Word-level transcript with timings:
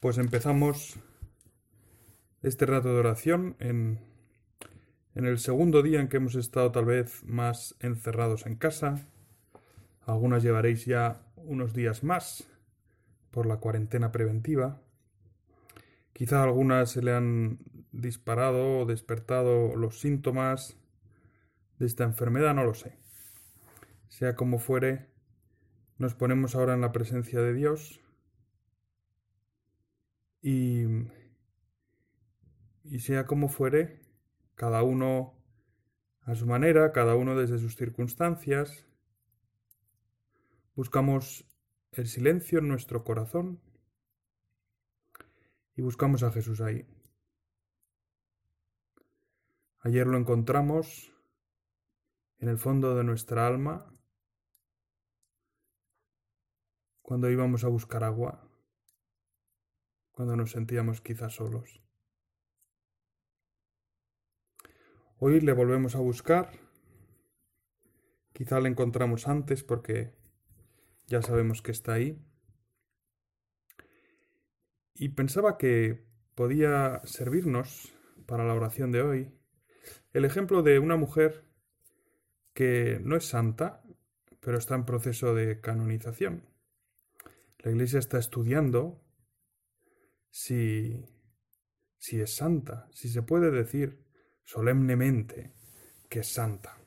Pues 0.00 0.16
empezamos 0.16 0.98
este 2.42 2.64
rato 2.64 2.88
de 2.88 3.00
oración 3.00 3.54
en, 3.58 4.00
en 5.14 5.26
el 5.26 5.38
segundo 5.38 5.82
día 5.82 6.00
en 6.00 6.08
que 6.08 6.16
hemos 6.16 6.36
estado 6.36 6.72
tal 6.72 6.86
vez 6.86 7.22
más 7.24 7.76
encerrados 7.80 8.46
en 8.46 8.56
casa. 8.56 9.06
Algunas 10.06 10.42
llevaréis 10.42 10.86
ya 10.86 11.20
unos 11.36 11.74
días 11.74 12.02
más 12.02 12.48
por 13.30 13.44
la 13.44 13.58
cuarentena 13.58 14.10
preventiva. 14.10 14.80
Quizá 16.14 16.40
a 16.40 16.44
algunas 16.44 16.92
se 16.92 17.02
le 17.02 17.12
han 17.12 17.58
disparado 17.92 18.78
o 18.78 18.86
despertado 18.86 19.76
los 19.76 20.00
síntomas 20.00 20.78
de 21.78 21.84
esta 21.84 22.04
enfermedad, 22.04 22.54
no 22.54 22.64
lo 22.64 22.72
sé. 22.72 22.96
Sea 24.08 24.34
como 24.34 24.60
fuere, 24.60 25.08
nos 25.98 26.14
ponemos 26.14 26.54
ahora 26.54 26.72
en 26.72 26.80
la 26.80 26.90
presencia 26.90 27.42
de 27.42 27.52
Dios 27.52 28.00
y, 30.42 30.84
y 32.84 32.98
sea 33.00 33.26
como 33.26 33.48
fuere, 33.48 34.00
cada 34.54 34.82
uno 34.82 35.34
a 36.22 36.34
su 36.34 36.46
manera, 36.46 36.92
cada 36.92 37.16
uno 37.16 37.36
desde 37.36 37.58
sus 37.58 37.76
circunstancias, 37.76 38.86
buscamos 40.74 41.46
el 41.92 42.06
silencio 42.06 42.58
en 42.58 42.68
nuestro 42.68 43.04
corazón 43.04 43.60
y 45.76 45.82
buscamos 45.82 46.22
a 46.22 46.30
Jesús 46.30 46.60
ahí. 46.60 46.86
Ayer 49.80 50.06
lo 50.06 50.18
encontramos 50.18 51.10
en 52.38 52.48
el 52.48 52.58
fondo 52.58 52.94
de 52.96 53.04
nuestra 53.04 53.46
alma 53.46 53.92
cuando 57.02 57.30
íbamos 57.30 57.64
a 57.64 57.68
buscar 57.68 58.04
agua 58.04 58.49
cuando 60.20 60.36
nos 60.36 60.50
sentíamos 60.50 61.00
quizás 61.00 61.36
solos. 61.36 61.80
Hoy 65.18 65.40
le 65.40 65.54
volvemos 65.54 65.96
a 65.96 66.00
buscar. 66.00 66.50
Quizá 68.34 68.60
le 68.60 68.68
encontramos 68.68 69.28
antes 69.28 69.64
porque 69.64 70.12
ya 71.06 71.22
sabemos 71.22 71.62
que 71.62 71.70
está 71.70 71.94
ahí. 71.94 72.22
Y 74.92 75.08
pensaba 75.08 75.56
que 75.56 76.06
podía 76.34 77.00
servirnos 77.04 77.90
para 78.26 78.44
la 78.44 78.52
oración 78.52 78.92
de 78.92 79.00
hoy 79.00 79.32
el 80.12 80.26
ejemplo 80.26 80.62
de 80.62 80.80
una 80.80 80.96
mujer 80.96 81.46
que 82.52 83.00
no 83.02 83.16
es 83.16 83.24
santa, 83.24 83.82
pero 84.40 84.58
está 84.58 84.74
en 84.74 84.84
proceso 84.84 85.34
de 85.34 85.62
canonización. 85.62 86.44
La 87.60 87.70
Iglesia 87.70 87.98
está 87.98 88.18
estudiando 88.18 89.00
si, 90.30 91.04
si 91.98 92.20
es 92.20 92.34
santa, 92.34 92.88
si 92.92 93.08
se 93.08 93.22
puede 93.22 93.50
decir 93.50 94.04
solemnemente 94.42 95.52
que 96.08 96.20
es 96.20 96.32
santa. 96.32 96.78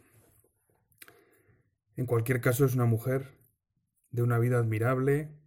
En 1.96 2.06
cualquier 2.06 2.42
caso 2.42 2.66
es 2.66 2.74
una 2.74 2.86
mujer 2.86 3.38
de 4.10 4.24
una 4.24 4.40
vida 4.40 4.58
admirable 4.58 5.38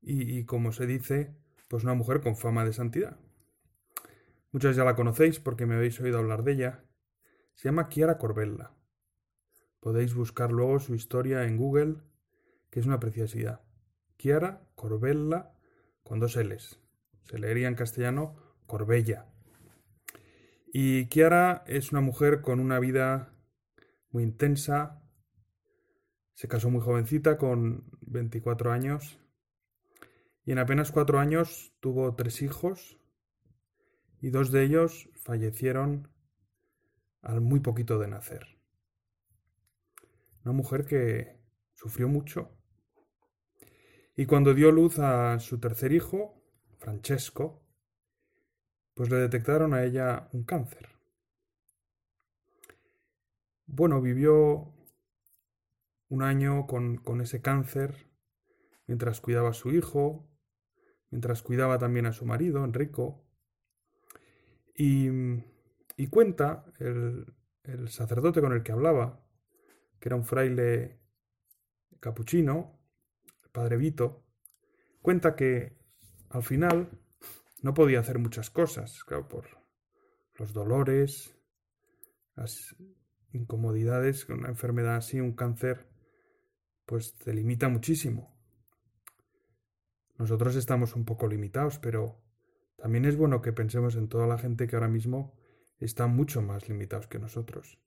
y, 0.00 0.38
y, 0.38 0.44
como 0.44 0.72
se 0.72 0.86
dice, 0.86 1.36
pues 1.68 1.84
una 1.84 1.94
mujer 1.94 2.20
con 2.20 2.36
fama 2.36 2.64
de 2.64 2.72
santidad. 2.72 3.18
Muchos 4.52 4.74
ya 4.74 4.84
la 4.84 4.96
conocéis 4.96 5.38
porque 5.38 5.66
me 5.66 5.76
habéis 5.76 6.00
oído 6.00 6.18
hablar 6.18 6.42
de 6.42 6.52
ella. 6.52 6.84
Se 7.54 7.68
llama 7.68 7.88
Chiara 7.88 8.18
Corbella. 8.18 8.72
Podéis 9.78 10.14
buscar 10.14 10.50
luego 10.50 10.80
su 10.80 10.94
historia 10.94 11.44
en 11.44 11.56
Google, 11.56 11.96
que 12.70 12.80
es 12.80 12.86
una 12.86 12.98
preciosidad. 12.98 13.62
Chiara 14.18 14.68
Corbella 14.74 15.52
con 16.02 16.18
dos 16.18 16.36
L's. 16.36 16.79
Se 17.30 17.38
leería 17.38 17.68
en 17.68 17.76
castellano 17.76 18.34
Corbella. 18.66 19.28
Y 20.72 21.06
Kiara 21.06 21.62
es 21.68 21.92
una 21.92 22.00
mujer 22.00 22.40
con 22.40 22.58
una 22.58 22.80
vida 22.80 23.32
muy 24.10 24.24
intensa. 24.24 25.00
Se 26.34 26.48
casó 26.48 26.70
muy 26.70 26.80
jovencita, 26.80 27.38
con 27.38 27.84
24 28.00 28.72
años. 28.72 29.20
Y 30.44 30.50
en 30.50 30.58
apenas 30.58 30.90
cuatro 30.90 31.20
años 31.20 31.72
tuvo 31.78 32.16
tres 32.16 32.42
hijos. 32.42 32.98
Y 34.20 34.30
dos 34.30 34.50
de 34.50 34.64
ellos 34.64 35.08
fallecieron 35.14 36.12
al 37.22 37.40
muy 37.40 37.60
poquito 37.60 38.00
de 38.00 38.08
nacer. 38.08 38.58
Una 40.44 40.52
mujer 40.52 40.84
que 40.84 41.40
sufrió 41.74 42.08
mucho. 42.08 42.58
Y 44.16 44.26
cuando 44.26 44.52
dio 44.52 44.72
luz 44.72 44.98
a 44.98 45.38
su 45.38 45.60
tercer 45.60 45.92
hijo, 45.92 46.39
Francesco, 46.80 47.62
pues 48.94 49.10
le 49.10 49.16
detectaron 49.16 49.74
a 49.74 49.84
ella 49.84 50.28
un 50.32 50.44
cáncer. 50.44 50.88
Bueno, 53.66 54.00
vivió 54.00 54.72
un 56.08 56.22
año 56.22 56.66
con, 56.66 57.20
ese 57.20 57.42
cáncer 57.42 58.08
mientras 58.86 59.20
cuidaba 59.20 59.50
a 59.50 59.54
su 59.54 59.70
hijo, 59.70 60.26
mientras 61.10 61.42
cuidaba 61.42 61.78
también 61.78 62.06
a 62.06 62.12
su 62.12 62.24
marido, 62.24 62.64
Enrico. 62.64 63.26
Y, 64.74 65.08
y 65.96 66.06
cuenta 66.08 66.64
el, 66.78 67.26
el, 67.64 67.90
sacerdote 67.90 68.40
con 68.40 68.54
el 68.54 68.62
que 68.62 68.72
hablaba, 68.72 69.22
que 70.00 70.08
era 70.08 70.16
un 70.16 70.24
fraile 70.24 70.98
capuchino, 72.00 72.80
el 73.44 73.50
padre 73.50 73.76
Vito, 73.76 74.24
cuenta 75.02 75.36
que 75.36 75.79
al 76.30 76.42
final 76.42 76.90
no 77.62 77.74
podía 77.74 78.00
hacer 78.00 78.18
muchas 78.18 78.50
cosas, 78.50 79.04
claro, 79.04 79.28
por 79.28 79.48
los 80.38 80.52
dolores, 80.52 81.36
las 82.34 82.74
incomodidades, 83.32 84.28
una 84.28 84.48
enfermedad 84.48 84.96
así, 84.96 85.20
un 85.20 85.34
cáncer, 85.34 85.88
pues 86.86 87.14
te 87.16 87.34
limita 87.34 87.68
muchísimo. 87.68 88.34
Nosotros 90.18 90.56
estamos 90.56 90.94
un 90.96 91.04
poco 91.04 91.26
limitados, 91.26 91.78
pero 91.78 92.22
también 92.76 93.04
es 93.04 93.16
bueno 93.16 93.42
que 93.42 93.52
pensemos 93.52 93.96
en 93.96 94.08
toda 94.08 94.26
la 94.26 94.38
gente 94.38 94.66
que 94.66 94.76
ahora 94.76 94.88
mismo 94.88 95.36
está 95.78 96.06
mucho 96.06 96.42
más 96.42 96.68
limitados 96.68 97.08
que 97.08 97.18
nosotros. 97.18 97.78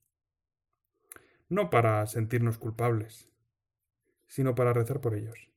No 1.48 1.70
para 1.70 2.06
sentirnos 2.06 2.58
culpables, 2.58 3.30
sino 4.26 4.54
para 4.54 4.72
rezar 4.72 5.00
por 5.00 5.14
ellos. 5.14 5.53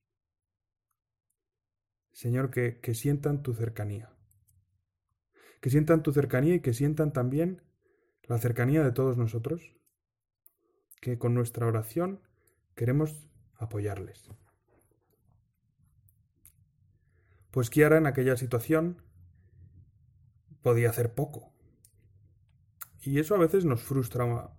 Señor, 2.17 2.49
que, 2.49 2.79
que 2.79 2.95
sientan 2.95 3.43
tu 3.43 3.53
cercanía. 3.53 4.09
Que 5.61 5.69
sientan 5.69 6.01
tu 6.01 6.11
cercanía 6.11 6.55
y 6.55 6.61
que 6.61 6.73
sientan 6.73 7.13
también 7.13 7.61
la 8.23 8.39
cercanía 8.39 8.83
de 8.83 8.91
todos 8.91 9.17
nosotros, 9.17 9.75
que 10.99 11.19
con 11.19 11.35
nuestra 11.35 11.67
oración 11.67 12.23
queremos 12.73 13.29
apoyarles. 13.53 14.31
Pues 17.51 17.69
Kiara 17.69 17.99
en 17.99 18.07
aquella 18.07 18.35
situación 18.35 19.03
podía 20.63 20.89
hacer 20.89 21.13
poco. 21.13 21.53
Y 22.99 23.19
eso 23.19 23.35
a 23.35 23.37
veces 23.37 23.63
nos 23.63 23.83
frustra 23.83 24.55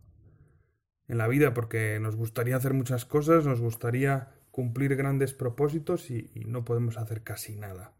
en 1.08 1.18
la 1.18 1.26
vida 1.26 1.54
porque 1.54 1.98
nos 1.98 2.14
gustaría 2.14 2.54
hacer 2.54 2.72
muchas 2.72 3.04
cosas, 3.04 3.46
nos 3.46 3.60
gustaría 3.60 4.37
cumplir 4.58 4.96
grandes 4.96 5.34
propósitos 5.34 6.10
y, 6.10 6.32
no 6.48 6.64
podemos 6.64 6.98
hacer 6.98 7.22
casi 7.22 7.54
nada. 7.54 7.94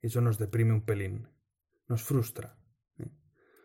Eso 0.00 0.20
nos 0.20 0.38
deprime 0.38 0.72
un 0.72 0.82
pelín, 0.82 1.26
nos 1.88 2.04
frustra. 2.04 2.56
¿eh? 3.00 3.10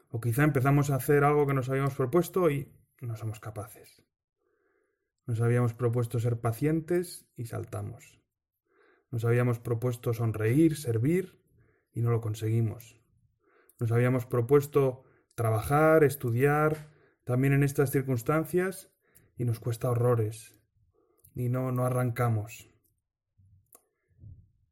O 0.09 0.19
quizá 0.19 0.43
empezamos 0.45 0.89
a 0.89 0.95
hacer 0.95 1.23
algo 1.23 1.45
que 1.45 1.53
nos 1.53 1.69
habíamos 1.69 1.93
propuesto 1.93 2.49
y 2.49 2.73
no 3.01 3.15
somos 3.17 3.39
capaces. 3.39 4.03
Nos 5.27 5.41
habíamos 5.41 5.75
propuesto 5.75 6.19
ser 6.19 6.41
pacientes 6.41 7.27
y 7.35 7.45
saltamos. 7.45 8.19
Nos 9.11 9.23
habíamos 9.23 9.59
propuesto 9.59 10.11
sonreír, 10.11 10.75
servir 10.75 11.39
y 11.91 12.01
no 12.01 12.09
lo 12.09 12.19
conseguimos. 12.19 12.99
Nos 13.79 13.91
habíamos 13.91 14.25
propuesto 14.25 15.03
trabajar, 15.35 16.03
estudiar, 16.03 16.89
también 17.25 17.53
en 17.53 17.61
estas 17.61 17.91
circunstancias 17.91 18.91
y 19.37 19.45
nos 19.45 19.59
cuesta 19.59 19.91
horrores 19.91 20.62
y 21.35 21.49
no, 21.49 21.71
no 21.71 21.85
arrancamos. 21.85 22.69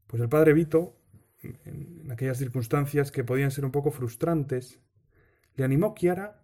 Pues 0.07 0.21
el 0.21 0.29
padre 0.29 0.53
Vito, 0.53 0.97
en 1.41 2.11
aquellas 2.11 2.37
circunstancias 2.37 3.11
que 3.11 3.23
podían 3.23 3.51
ser 3.51 3.65
un 3.65 3.71
poco 3.71 3.91
frustrantes, 3.91 4.79
le 5.55 5.63
animó 5.63 5.95
Chiara 5.95 6.43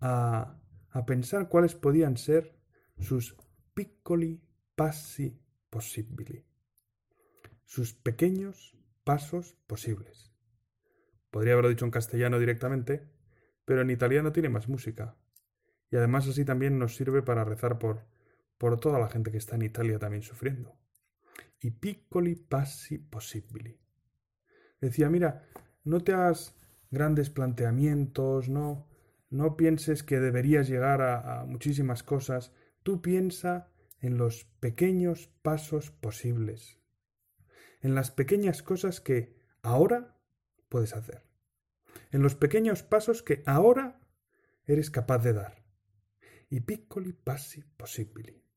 a, 0.00 0.58
a 0.90 1.06
pensar 1.06 1.48
cuáles 1.48 1.74
podían 1.74 2.16
ser 2.16 2.54
sus 2.98 3.36
piccoli 3.74 4.40
passi 4.74 5.40
possibili, 5.70 6.44
sus 7.64 7.94
pequeños 7.94 8.76
pasos 9.04 9.56
posibles. 9.66 10.32
Podría 11.30 11.52
haberlo 11.54 11.70
dicho 11.70 11.84
en 11.84 11.90
castellano 11.90 12.38
directamente, 12.38 13.08
pero 13.64 13.82
en 13.82 13.90
italiano 13.90 14.32
tiene 14.32 14.48
más 14.48 14.68
música. 14.68 15.16
Y 15.90 15.96
además 15.96 16.26
así 16.28 16.44
también 16.44 16.78
nos 16.78 16.96
sirve 16.96 17.22
para 17.22 17.44
rezar 17.44 17.78
por, 17.78 18.04
por 18.58 18.78
toda 18.80 18.98
la 18.98 19.08
gente 19.08 19.30
que 19.30 19.38
está 19.38 19.54
en 19.54 19.62
Italia 19.62 19.98
también 19.98 20.22
sufriendo. 20.22 20.76
Y 21.60 21.70
piccoli 21.70 22.34
passi 22.34 22.98
possibili. 22.98 23.80
Decía, 24.80 25.08
mira, 25.08 25.48
no 25.84 26.02
te 26.02 26.12
hagas 26.12 26.54
grandes 26.90 27.30
planteamientos, 27.30 28.48
no, 28.48 28.88
no 29.30 29.56
pienses 29.56 30.02
que 30.02 30.20
deberías 30.20 30.68
llegar 30.68 31.00
a, 31.02 31.40
a 31.40 31.44
muchísimas 31.44 32.02
cosas, 32.02 32.52
tú 32.82 33.00
piensa 33.00 33.72
en 34.00 34.16
los 34.16 34.44
pequeños 34.60 35.28
pasos 35.42 35.90
posibles, 35.90 36.80
en 37.80 37.94
las 37.94 38.10
pequeñas 38.10 38.62
cosas 38.62 39.00
que 39.00 39.36
ahora 39.62 40.16
puedes 40.68 40.94
hacer, 40.94 41.24
en 42.10 42.22
los 42.22 42.34
pequeños 42.34 42.82
pasos 42.82 43.22
que 43.22 43.42
ahora 43.46 44.00
eres 44.64 44.90
capaz 44.90 45.18
de 45.18 45.32
dar. 45.32 45.64
Y 46.50 46.60
piccoli 46.60 47.12
passi 47.12 47.62
possibili. 47.76 48.47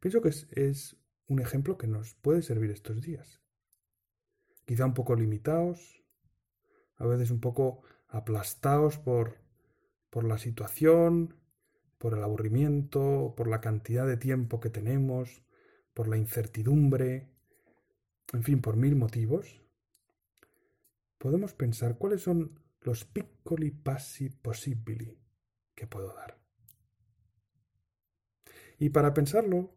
Pienso 0.00 0.20
que 0.20 0.30
es, 0.30 0.48
es 0.52 0.96
un 1.26 1.40
ejemplo 1.40 1.78
que 1.78 1.86
nos 1.86 2.14
puede 2.14 2.42
servir 2.42 2.70
estos 2.70 3.00
días. 3.00 3.40
Quizá 4.64 4.86
un 4.86 4.94
poco 4.94 5.14
limitados, 5.14 6.02
a 6.96 7.06
veces 7.06 7.30
un 7.30 7.40
poco 7.40 7.82
aplastados 8.08 8.98
por, 8.98 9.38
por 10.10 10.24
la 10.24 10.38
situación, 10.38 11.36
por 11.98 12.14
el 12.14 12.22
aburrimiento, 12.22 13.34
por 13.36 13.46
la 13.46 13.60
cantidad 13.60 14.06
de 14.06 14.16
tiempo 14.16 14.58
que 14.58 14.70
tenemos, 14.70 15.42
por 15.94 16.08
la 16.08 16.16
incertidumbre, 16.16 17.28
en 18.32 18.42
fin, 18.42 18.60
por 18.60 18.76
mil 18.76 18.96
motivos, 18.96 19.62
podemos 21.18 21.52
pensar 21.52 21.98
cuáles 21.98 22.22
son 22.22 22.58
los 22.80 23.04
piccoli 23.04 23.70
passi 23.70 24.30
possibili 24.30 25.20
que 25.74 25.86
puedo 25.86 26.14
dar. 26.14 26.38
Y 28.78 28.88
para 28.90 29.12
pensarlo, 29.12 29.74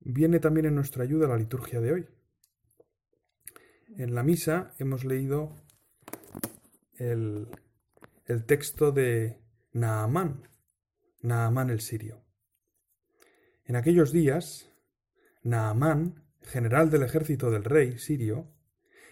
viene 0.00 0.40
también 0.40 0.66
en 0.66 0.74
nuestra 0.74 1.04
ayuda 1.04 1.28
la 1.28 1.36
liturgia 1.36 1.80
de 1.80 1.92
hoy. 1.92 2.08
En 3.96 4.14
la 4.14 4.22
misa 4.22 4.74
hemos 4.78 5.04
leído 5.04 5.54
el, 6.94 7.48
el 8.26 8.44
texto 8.44 8.92
de 8.92 9.40
Naamán, 9.72 10.48
Naamán 11.22 11.70
el 11.70 11.80
sirio. 11.80 12.22
En 13.64 13.76
aquellos 13.76 14.12
días, 14.12 14.70
Naamán, 15.42 16.24
general 16.42 16.90
del 16.90 17.02
ejército 17.02 17.50
del 17.50 17.64
rey 17.64 17.98
sirio, 17.98 18.52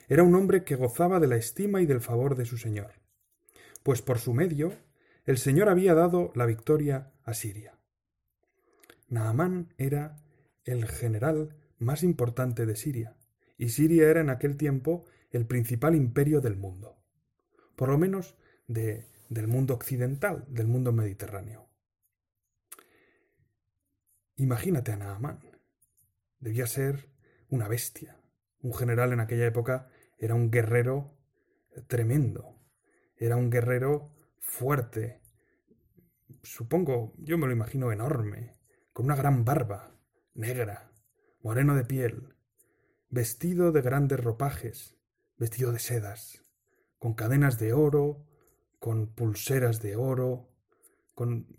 era 0.09 0.23
un 0.23 0.35
hombre 0.35 0.65
que 0.65 0.77
gozaba 0.77 1.19
de 1.19 1.27
la 1.27 1.37
estima 1.37 1.81
y 1.81 1.87
del 1.87 2.01
favor 2.01 2.37
de 2.37 2.45
su 2.45 2.59
señor, 2.59 2.93
pues 3.83 4.03
por 4.03 4.19
su 4.19 4.35
medio 4.35 4.73
el 5.25 5.39
señor 5.39 5.69
había 5.69 5.95
dado 5.95 6.33
la 6.35 6.45
victoria 6.47 7.13
a 7.25 7.33
Siria. 7.33 7.79
Naamán 9.09 9.73
era 9.79 10.17
el 10.65 10.87
general 10.87 11.57
más 11.79 12.03
importante 12.03 12.67
de 12.67 12.77
Siria, 12.77 13.17
y 13.57 13.69
Siria 13.69 14.09
era 14.09 14.21
en 14.21 14.31
aquel 14.31 14.57
tiempo 14.57 15.05
el 15.31 15.47
principal 15.47 15.95
imperio 15.95 16.41
del 16.41 16.57
mundo, 16.57 16.99
por 17.77 17.89
lo 17.89 17.99
menos 17.99 18.37
de, 18.67 19.07
del 19.29 19.49
mundo 19.49 19.75
occidental, 19.75 20.45
del 20.49 20.67
mundo 20.67 20.93
mediterráneo. 20.93 21.69
Imagínate 24.37 24.93
a 24.93 24.97
Naamán. 24.97 25.41
Debía 26.41 26.67
ser 26.67 27.09
una 27.49 27.69
bestia. 27.69 28.21
Un 28.61 28.75
general 28.75 29.13
en 29.13 29.21
aquella 29.21 29.47
época 29.47 29.89
era 30.19 30.35
un 30.35 30.51
guerrero 30.51 31.17
tremendo. 31.87 32.59
Era 33.17 33.37
un 33.37 33.51
guerrero 33.51 34.13
fuerte. 34.41 35.21
Supongo, 36.43 37.15
yo 37.19 37.39
me 37.39 37.47
lo 37.47 37.53
imagino 37.53 37.93
enorme, 37.93 38.57
con 38.93 39.07
una 39.07 39.17
gran 39.17 39.45
barba, 39.45 39.94
negra, 40.35 40.91
moreno 41.43 41.75
de 41.75 41.85
piel, 41.85 42.35
vestido 43.09 43.73
de 43.73 43.83
grandes 43.83 44.23
ropajes, 44.23 44.97
vestido 45.39 45.73
de 45.73 45.79
sedas, 45.79 46.43
con 46.99 47.15
cadenas 47.15 47.59
de 47.59 47.73
oro, 47.73 48.27
con 48.79 49.15
pulseras 49.15 49.81
de 49.81 49.97
oro, 49.97 50.51
con 51.15 51.59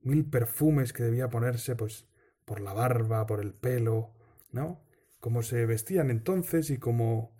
mil 0.00 0.28
perfumes 0.30 0.92
que 0.92 1.02
debía 1.02 1.28
ponerse, 1.28 1.76
pues, 1.76 2.06
por 2.44 2.60
la 2.60 2.72
barba, 2.72 3.26
por 3.26 3.40
el 3.40 3.52
pelo, 3.52 4.14
¿no? 4.52 4.84
Como 5.20 5.42
se 5.42 5.66
vestían 5.66 6.10
entonces 6.10 6.70
y 6.70 6.78
como 6.78 7.36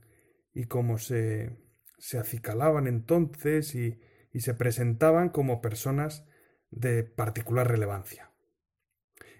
y 0.53 0.65
cómo 0.65 0.99
se, 0.99 1.57
se 1.99 2.19
acicalaban 2.19 2.89
entonces 2.89 3.75
y, 3.75 4.01
y 4.33 4.41
se 4.41 4.55
presentaban 4.55 5.29
como 5.29 5.61
personas 5.61 6.27
de 6.71 7.05
particular 7.05 7.69
relevancia. 7.69 8.33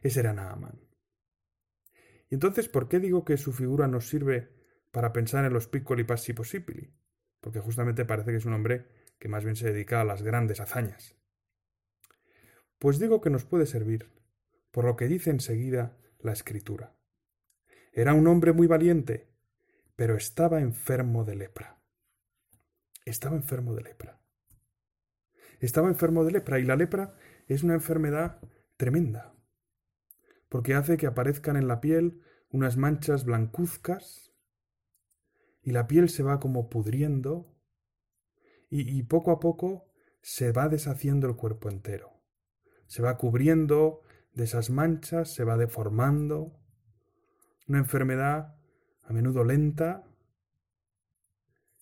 Ese 0.03 0.21
era 0.21 0.33
Naaman. 0.33 0.88
Y 2.31 2.35
entonces, 2.35 2.69
¿por 2.69 2.89
qué 2.89 3.01
digo 3.01 3.25
que 3.25 3.37
su 3.37 3.53
figura 3.53 3.89
nos 3.89 4.09
sirve 4.09 4.53
para 4.91 5.13
pensar 5.13 5.45
en 5.45 5.53
los 5.53 5.69
piccoli 5.69 6.05
passi 6.05 6.33
possibili? 6.33 6.93
Porque 7.41 7.61
justamente 7.61 8.05
parece 8.05 8.31
que 8.31 8.37
es 8.37 8.45
un 8.45 8.53
hombre 8.53 8.87
que 9.19 9.29
más 9.29 9.45
bien 9.45 9.57
se 9.57 9.73
dedica 9.73 10.01
a 10.01 10.05
las 10.05 10.23
grandes 10.23 10.61
hazañas. 10.61 11.17
Pues 12.79 12.99
digo 12.99 13.21
que 13.21 13.31
nos 13.31 13.45
puede 13.45 13.67
servir, 13.67 14.11
por 14.71 14.85
lo 14.85 14.97
que 14.97 15.09
dice 15.09 15.31
enseguida 15.31 15.97
la 16.21 16.33
escritura. 16.33 16.97
Era 17.93 18.15
un 18.15 18.27
hombre 18.27 18.53
muy 18.53 18.67
valiente, 18.67 19.29
pero 19.97 20.17
estaba 20.17 20.61
enfermo 20.61 21.25
de 21.25 21.37
lepra. 21.37 21.83
Estaba 23.05 23.37
enfermo 23.37 23.75
de 23.75 23.83
lepra. 23.83 24.21
Estaba 25.61 25.89
enfermo 25.89 26.25
de 26.25 26.33
lepra 26.33 26.61
y 26.61 26.65
la 26.65 26.77
lepra 26.77 27.17
es 27.49 27.63
una 27.63 27.75
enfermedad 27.75 28.39
tremenda, 28.77 29.35
porque 30.49 30.75
hace 30.75 30.97
que 30.97 31.07
aparezcan 31.07 31.57
en 31.57 31.69
la 31.69 31.81
piel 31.81 32.21
unas 32.51 32.77
manchas 32.77 33.25
blancuzcas 33.25 34.33
y 35.63 35.73
la 35.73 35.87
piel 35.87 36.09
se 36.09 36.23
va 36.23 36.41
como 36.41 36.69
pudriendo 36.69 37.55
y, 38.71 38.99
y 38.99 39.03
poco 39.03 39.31
a 39.31 39.41
poco 39.41 39.91
se 40.23 40.53
va 40.53 40.69
deshaciendo 40.69 41.27
el 41.27 41.37
cuerpo 41.37 41.69
entero 41.69 42.19
se 42.89 43.03
va 43.03 43.19
cubriendo 43.19 44.03
de 44.33 44.45
esas 44.45 44.71
manchas, 44.71 45.33
se 45.33 45.45
va 45.45 45.57
deformando. 45.57 46.59
Una 47.69 47.79
enfermedad 47.79 48.57
a 49.03 49.13
menudo 49.13 49.45
lenta 49.45 50.05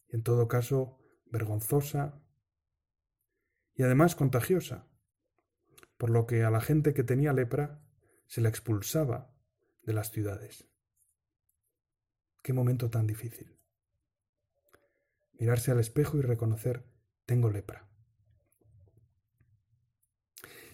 y 0.08 0.16
en 0.16 0.22
todo 0.22 0.48
caso 0.48 0.98
vergonzosa 1.26 2.20
y 3.74 3.82
además 3.82 4.16
contagiosa, 4.16 4.86
por 5.96 6.10
lo 6.10 6.26
que 6.26 6.42
a 6.42 6.50
la 6.50 6.60
gente 6.60 6.92
que 6.92 7.04
tenía 7.04 7.32
lepra 7.32 7.80
se 8.26 8.40
la 8.40 8.48
expulsaba 8.48 9.32
de 9.82 9.92
las 9.92 10.10
ciudades. 10.10 10.66
Qué 12.42 12.52
momento 12.52 12.90
tan 12.90 13.06
difícil. 13.06 13.58
Mirarse 15.32 15.70
al 15.70 15.80
espejo 15.80 16.16
y 16.18 16.22
reconocer 16.22 16.84
tengo 17.24 17.50
lepra. 17.50 17.88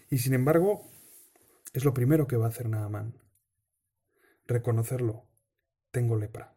Y 0.09 0.19
sin 0.19 0.33
embargo, 0.33 0.89
es 1.73 1.85
lo 1.85 1.93
primero 1.93 2.27
que 2.27 2.37
va 2.37 2.45
a 2.45 2.49
hacer 2.49 2.69
Naamán. 2.69 3.19
Reconocerlo. 4.45 5.27
Tengo 5.91 6.15
lepra. 6.15 6.55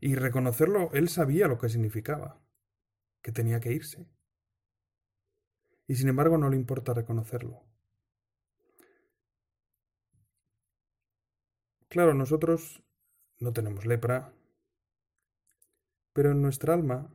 Y 0.00 0.14
reconocerlo, 0.14 0.90
él 0.94 1.08
sabía 1.08 1.46
lo 1.46 1.58
que 1.58 1.68
significaba, 1.68 2.42
que 3.22 3.30
tenía 3.30 3.60
que 3.60 3.72
irse. 3.72 4.08
Y 5.86 5.94
sin 5.96 6.08
embargo 6.08 6.38
no 6.38 6.48
le 6.48 6.56
importa 6.56 6.94
reconocerlo. 6.94 7.71
Claro, 11.92 12.14
nosotros 12.14 12.82
no 13.38 13.52
tenemos 13.52 13.84
lepra, 13.84 14.32
pero 16.14 16.30
en 16.30 16.40
nuestra 16.40 16.72
alma 16.72 17.14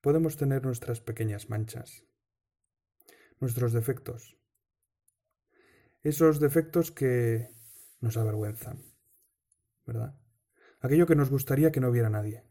podemos 0.00 0.38
tener 0.38 0.64
nuestras 0.64 1.02
pequeñas 1.02 1.50
manchas 1.50 2.02
nuestros 3.38 3.74
defectos. 3.74 4.38
Esos 6.02 6.40
defectos 6.40 6.90
que 6.90 7.50
nos 8.00 8.16
avergüenzan, 8.16 8.82
¿verdad? 9.84 10.18
Aquello 10.80 11.06
que 11.06 11.14
nos 11.14 11.28
gustaría 11.28 11.70
que 11.70 11.80
no 11.80 11.90
viera 11.90 12.08
nadie. 12.08 12.46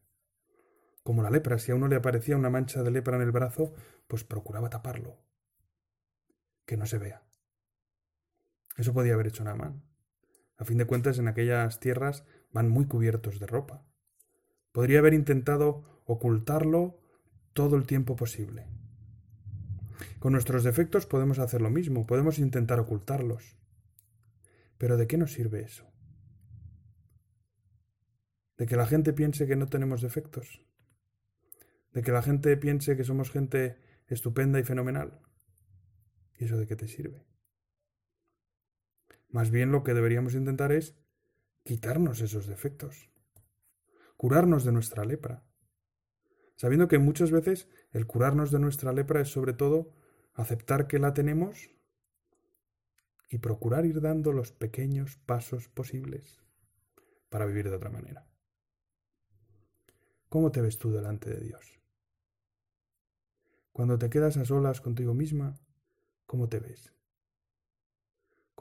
Como 1.02 1.24
la 1.24 1.32
lepra, 1.32 1.58
si 1.58 1.72
a 1.72 1.76
uno 1.76 1.88
le 1.88 1.96
aparecía 1.96 2.38
una 2.38 2.52
mancha 2.52 2.84
de 2.84 2.92
lepra 2.92 3.16
en 3.16 3.24
el 3.24 3.32
brazo, 3.32 3.74
pues 4.08 4.24
procuraba 4.24 4.70
taparlo. 4.70 5.26
Que 6.68 6.78
no 6.78 6.86
se 6.86 7.00
vea. 7.00 7.24
Eso 8.78 8.94
podía 8.94 9.16
haber 9.16 9.26
hecho 9.26 9.44
Naamán. 9.44 9.91
A 10.62 10.64
fin 10.64 10.78
de 10.78 10.86
cuentas, 10.86 11.18
en 11.18 11.28
aquellas 11.28 11.80
tierras, 11.80 12.24
van 12.52 12.70
muy 12.70 12.86
cubiertos 12.86 13.40
de 13.40 13.48
ropa. 13.48 13.84
Podría 14.72 15.00
haber 15.00 15.16
intentado 15.16 16.04
ocultarlo 16.06 17.00
todo 17.54 17.78
el 17.78 17.88
tiempo 17.88 18.16
posible. 18.16 18.68
Con 20.20 20.34
nuestros 20.34 20.64
defectos 20.64 21.08
podemos 21.08 21.40
hacer 21.40 21.64
lo 21.64 21.72
mismo, 21.72 22.06
podemos 22.06 22.38
intentar 22.38 22.80
ocultarlos. 22.80 23.58
Pero 24.78 24.98
¿de 24.98 25.08
qué 25.08 25.18
nos 25.18 25.34
sirve 25.34 25.64
eso? 25.64 25.92
¿De 28.56 28.68
que 28.68 28.76
la 28.76 28.86
gente 28.86 29.14
piense 29.14 29.48
que 29.48 29.56
no 29.56 29.66
tenemos 29.66 30.04
defectos? 30.04 30.64
¿De 31.92 32.04
que 32.04 32.12
la 32.12 32.22
gente 32.22 32.56
piense 32.56 32.96
que 32.96 33.04
somos 33.04 33.32
gente 33.32 33.80
estupenda 34.06 34.60
y 34.60 34.64
fenomenal? 34.64 35.22
¿Y 36.38 36.46
eso 36.46 36.58
de 36.58 36.68
qué 36.68 36.76
te 36.76 36.88
sirve? 36.88 37.31
Más 39.32 39.50
bien 39.50 39.72
lo 39.72 39.84
que 39.84 39.94
deberíamos 39.94 40.36
intentar 40.36 40.72
es 40.72 40.96
quitarnos 41.64 42.22
esos 42.22 42.48
defectos, 42.48 43.10
curarnos 44.18 44.66
de 44.66 44.74
nuestra 44.74 45.06
lepra, 45.06 45.44
sabiendo 46.56 46.88
que 46.88 47.00
muchas 47.00 47.32
veces 47.32 47.70
el 47.92 48.06
curarnos 48.06 48.52
de 48.52 48.60
nuestra 48.60 48.92
lepra 48.92 49.22
es 49.22 49.30
sobre 49.30 49.54
todo 49.54 49.94
aceptar 50.34 50.88
que 50.88 51.00
la 51.00 51.14
tenemos 51.14 51.72
y 53.30 53.38
procurar 53.38 53.86
ir 53.86 54.02
dando 54.02 54.34
los 54.34 54.52
pequeños 54.52 55.18
pasos 55.26 55.70
posibles 55.70 56.44
para 57.30 57.46
vivir 57.46 57.70
de 57.70 57.78
otra 57.78 57.90
manera. 57.90 58.28
¿Cómo 60.28 60.52
te 60.52 60.62
ves 60.62 60.78
tú 60.78 60.92
delante 60.92 61.30
de 61.30 61.40
Dios? 61.40 61.80
Cuando 63.72 63.98
te 63.98 64.10
quedas 64.10 64.36
a 64.36 64.44
solas 64.44 64.82
contigo 64.82 65.14
misma, 65.14 65.58
¿cómo 66.26 66.50
te 66.50 66.60
ves? 66.60 66.94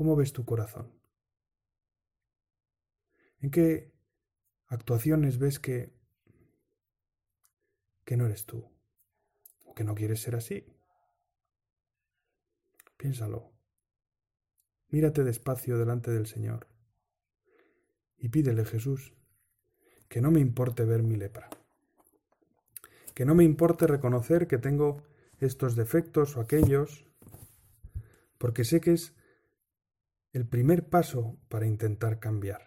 ¿Cómo 0.00 0.16
ves 0.16 0.32
tu 0.32 0.46
corazón? 0.46 0.98
¿En 3.40 3.50
qué 3.50 3.92
actuaciones 4.68 5.36
ves 5.36 5.58
que 5.58 5.92
que 8.06 8.16
no 8.16 8.24
eres 8.24 8.46
tú 8.46 8.66
o 9.66 9.74
que 9.74 9.84
no 9.84 9.94
quieres 9.94 10.22
ser 10.22 10.36
así? 10.36 10.64
Piénsalo. 12.96 13.52
Mírate 14.88 15.22
despacio 15.22 15.76
delante 15.76 16.10
del 16.10 16.26
Señor 16.26 16.66
y 18.16 18.30
pídele, 18.30 18.64
Jesús, 18.64 19.12
que 20.08 20.22
no 20.22 20.30
me 20.30 20.40
importe 20.40 20.86
ver 20.86 21.02
mi 21.02 21.16
lepra, 21.16 21.50
que 23.14 23.26
no 23.26 23.34
me 23.34 23.44
importe 23.44 23.86
reconocer 23.86 24.46
que 24.46 24.56
tengo 24.56 25.02
estos 25.40 25.76
defectos 25.76 26.38
o 26.38 26.40
aquellos, 26.40 27.04
porque 28.38 28.64
sé 28.64 28.80
que 28.80 28.94
es 28.94 29.19
el 30.32 30.46
primer 30.46 30.88
paso 30.88 31.38
para 31.48 31.66
intentar 31.66 32.20
cambiar, 32.20 32.62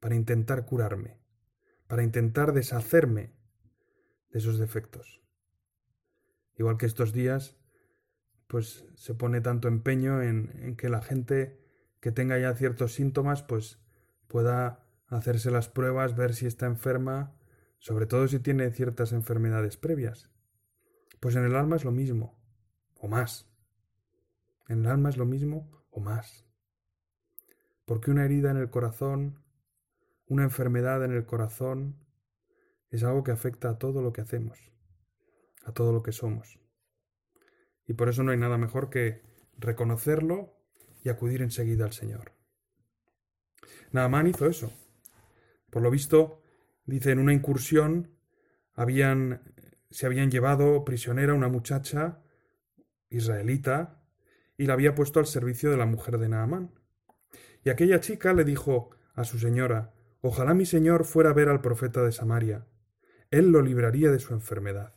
para 0.00 0.14
intentar 0.14 0.64
curarme, 0.64 1.20
para 1.86 2.02
intentar 2.02 2.52
deshacerme 2.52 3.34
de 4.30 4.38
esos 4.38 4.58
defectos. 4.58 5.22
Igual 6.56 6.78
que 6.78 6.86
estos 6.86 7.12
días 7.12 7.56
pues 8.46 8.86
se 8.94 9.14
pone 9.14 9.40
tanto 9.40 9.68
empeño 9.68 10.22
en, 10.22 10.76
que 10.76 10.88
la 10.88 11.02
gente 11.02 11.60
que 12.00 12.12
tenga 12.12 12.38
ya 12.38 12.54
ciertos 12.54 12.92
síntomas, 12.92 13.42
pues 13.42 13.80
pueda 14.28 14.86
hacerse 15.06 15.50
las 15.50 15.68
pruebas, 15.68 16.14
ver 16.14 16.34
si 16.34 16.46
está 16.46 16.66
enferma, 16.66 17.34
sobre 17.78 18.06
todo 18.06 18.28
si 18.28 18.38
tiene 18.38 18.70
ciertas 18.70 19.12
enfermedades 19.12 19.76
previas. 19.76 20.30
Pues 21.20 21.34
en 21.36 21.44
el 21.44 21.56
alma 21.56 21.76
es 21.76 21.84
lo 21.84 21.90
mismo, 21.90 22.38
o 23.00 23.08
más. 23.08 23.50
En 24.68 24.80
el 24.80 24.86
alma 24.86 25.08
es 25.08 25.16
lo 25.16 25.26
mismo 25.26 25.84
o 25.90 26.00
más. 26.00 26.46
Porque 27.84 28.10
una 28.10 28.24
herida 28.24 28.50
en 28.50 28.56
el 28.56 28.70
corazón, 28.70 29.42
una 30.26 30.44
enfermedad 30.44 31.04
en 31.04 31.12
el 31.12 31.26
corazón, 31.26 31.96
es 32.90 33.02
algo 33.02 33.24
que 33.24 33.32
afecta 33.32 33.70
a 33.70 33.78
todo 33.78 34.02
lo 34.02 34.12
que 34.12 34.20
hacemos, 34.20 34.58
a 35.64 35.72
todo 35.72 35.92
lo 35.92 36.02
que 36.02 36.12
somos. 36.12 36.60
Y 37.86 37.94
por 37.94 38.08
eso 38.08 38.22
no 38.22 38.30
hay 38.30 38.38
nada 38.38 38.56
mejor 38.56 38.88
que 38.88 39.22
reconocerlo 39.58 40.56
y 41.02 41.08
acudir 41.08 41.42
enseguida 41.42 41.84
al 41.84 41.92
Señor. 41.92 42.32
Naamán 43.92 44.26
hizo 44.26 44.46
eso. 44.46 44.72
Por 45.70 45.82
lo 45.82 45.90
visto, 45.90 46.42
dice, 46.86 47.10
en 47.10 47.18
una 47.18 47.32
incursión 47.32 48.16
habían, 48.74 49.42
se 49.90 50.06
habían 50.06 50.30
llevado 50.30 50.84
prisionera 50.84 51.34
una 51.34 51.48
muchacha 51.48 52.22
israelita 53.10 54.02
y 54.56 54.66
la 54.66 54.74
había 54.74 54.94
puesto 54.94 55.20
al 55.20 55.26
servicio 55.26 55.70
de 55.70 55.76
la 55.76 55.86
mujer 55.86 56.18
de 56.18 56.28
Naamán. 56.28 56.70
Y 57.64 57.70
aquella 57.70 58.00
chica 58.00 58.32
le 58.34 58.44
dijo 58.44 58.90
a 59.14 59.24
su 59.24 59.38
señora, 59.38 59.94
Ojalá 60.26 60.54
mi 60.54 60.64
señor 60.64 61.04
fuera 61.04 61.28
a 61.28 61.34
ver 61.34 61.50
al 61.50 61.60
profeta 61.60 62.02
de 62.02 62.10
Samaria. 62.10 62.66
Él 63.30 63.50
lo 63.50 63.60
libraría 63.60 64.10
de 64.10 64.18
su 64.18 64.32
enfermedad. 64.32 64.94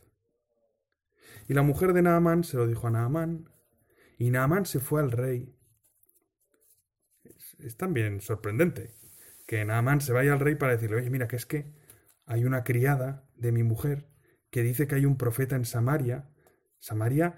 Y 1.49 1.53
la 1.53 1.63
mujer 1.63 1.91
de 1.91 2.01
Naamán 2.01 2.45
se 2.45 2.55
lo 2.55 2.65
dijo 2.65 2.87
a 2.87 2.91
Naamán, 2.91 3.49
y 4.17 4.29
Naamán 4.29 4.65
se 4.65 4.79
fue 4.79 5.01
al 5.01 5.11
rey. 5.11 5.53
Es, 7.59 7.75
también 7.75 8.21
sorprendente 8.21 8.95
que 9.45 9.65
Naamán 9.65 9.99
se 9.99 10.13
vaya 10.13 10.31
al 10.31 10.39
rey 10.39 10.55
para 10.55 10.71
decirle, 10.71 10.95
oye, 10.95 11.09
mira, 11.09 11.27
que 11.27 11.35
es 11.35 11.45
que 11.45 11.73
hay 12.25 12.45
una 12.45 12.63
criada 12.63 13.29
de 13.35 13.51
mi 13.51 13.63
mujer 13.63 14.07
que 14.49 14.63
dice 14.63 14.87
que 14.87 14.95
hay 14.95 15.05
un 15.05 15.17
profeta 15.17 15.57
en 15.57 15.65
Samaria. 15.65 16.29
Samaria, 16.79 17.35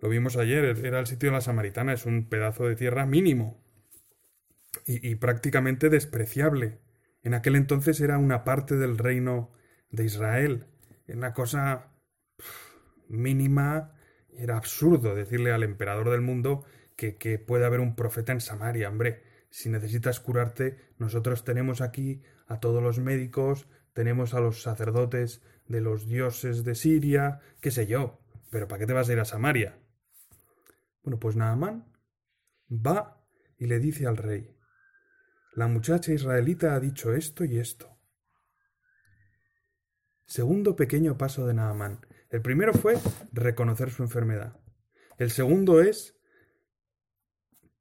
lo 0.00 0.08
vimos 0.08 0.36
ayer, 0.36 0.64
era 0.84 1.00
el 1.00 1.08
sitio 1.08 1.30
de 1.30 1.34
la 1.34 1.40
Samaritana, 1.40 1.94
es 1.94 2.06
un 2.06 2.28
pedazo 2.28 2.68
de 2.68 2.76
tierra 2.76 3.06
mínimo 3.06 3.65
y, 4.84 5.14
prácticamente 5.16 5.88
despreciable. 5.88 6.80
En 7.22 7.34
aquel 7.34 7.56
entonces 7.56 8.00
era 8.00 8.18
una 8.18 8.44
parte 8.44 8.76
del 8.76 8.98
reino 8.98 9.52
de 9.90 10.04
Israel, 10.04 10.66
una 11.08 11.32
cosa 11.32 11.92
mínima. 13.08 13.94
Era 14.36 14.56
absurdo 14.56 15.14
decirle 15.14 15.52
al 15.52 15.62
emperador 15.62 16.10
del 16.10 16.20
mundo 16.20 16.64
que, 16.96 17.16
que 17.16 17.38
puede 17.38 17.64
haber 17.64 17.80
un 17.80 17.96
profeta 17.96 18.32
en 18.32 18.40
Samaria. 18.40 18.88
Hombre, 18.88 19.22
si 19.50 19.68
necesitas 19.68 20.20
curarte, 20.20 20.78
nosotros 20.98 21.44
tenemos 21.44 21.80
aquí 21.80 22.22
a 22.46 22.60
todos 22.60 22.82
los 22.82 22.98
médicos, 22.98 23.68
tenemos 23.92 24.34
a 24.34 24.40
los 24.40 24.62
sacerdotes 24.62 25.42
de 25.66 25.80
los 25.80 26.06
dioses 26.06 26.64
de 26.64 26.74
Siria, 26.74 27.40
qué 27.60 27.70
sé 27.70 27.86
yo. 27.86 28.20
Pero 28.50 28.68
¿para 28.68 28.80
qué 28.80 28.86
te 28.86 28.92
vas 28.92 29.08
a 29.08 29.12
ir 29.12 29.20
a 29.20 29.24
Samaria? 29.24 29.78
Bueno, 31.02 31.18
pues 31.18 31.36
Naamán 31.36 31.92
va 32.70 33.24
y 33.58 33.66
le 33.66 33.78
dice 33.78 34.06
al 34.06 34.16
rey, 34.16 34.55
la 35.56 35.68
muchacha 35.68 36.12
israelita 36.12 36.74
ha 36.74 36.80
dicho 36.80 37.14
esto 37.14 37.42
y 37.42 37.58
esto. 37.58 37.98
Segundo 40.26 40.76
pequeño 40.76 41.16
paso 41.16 41.46
de 41.46 41.54
Naamán. 41.54 42.06
El 42.28 42.42
primero 42.42 42.74
fue 42.74 42.96
reconocer 43.32 43.90
su 43.90 44.02
enfermedad. 44.02 44.60
El 45.16 45.30
segundo 45.30 45.80
es 45.80 46.20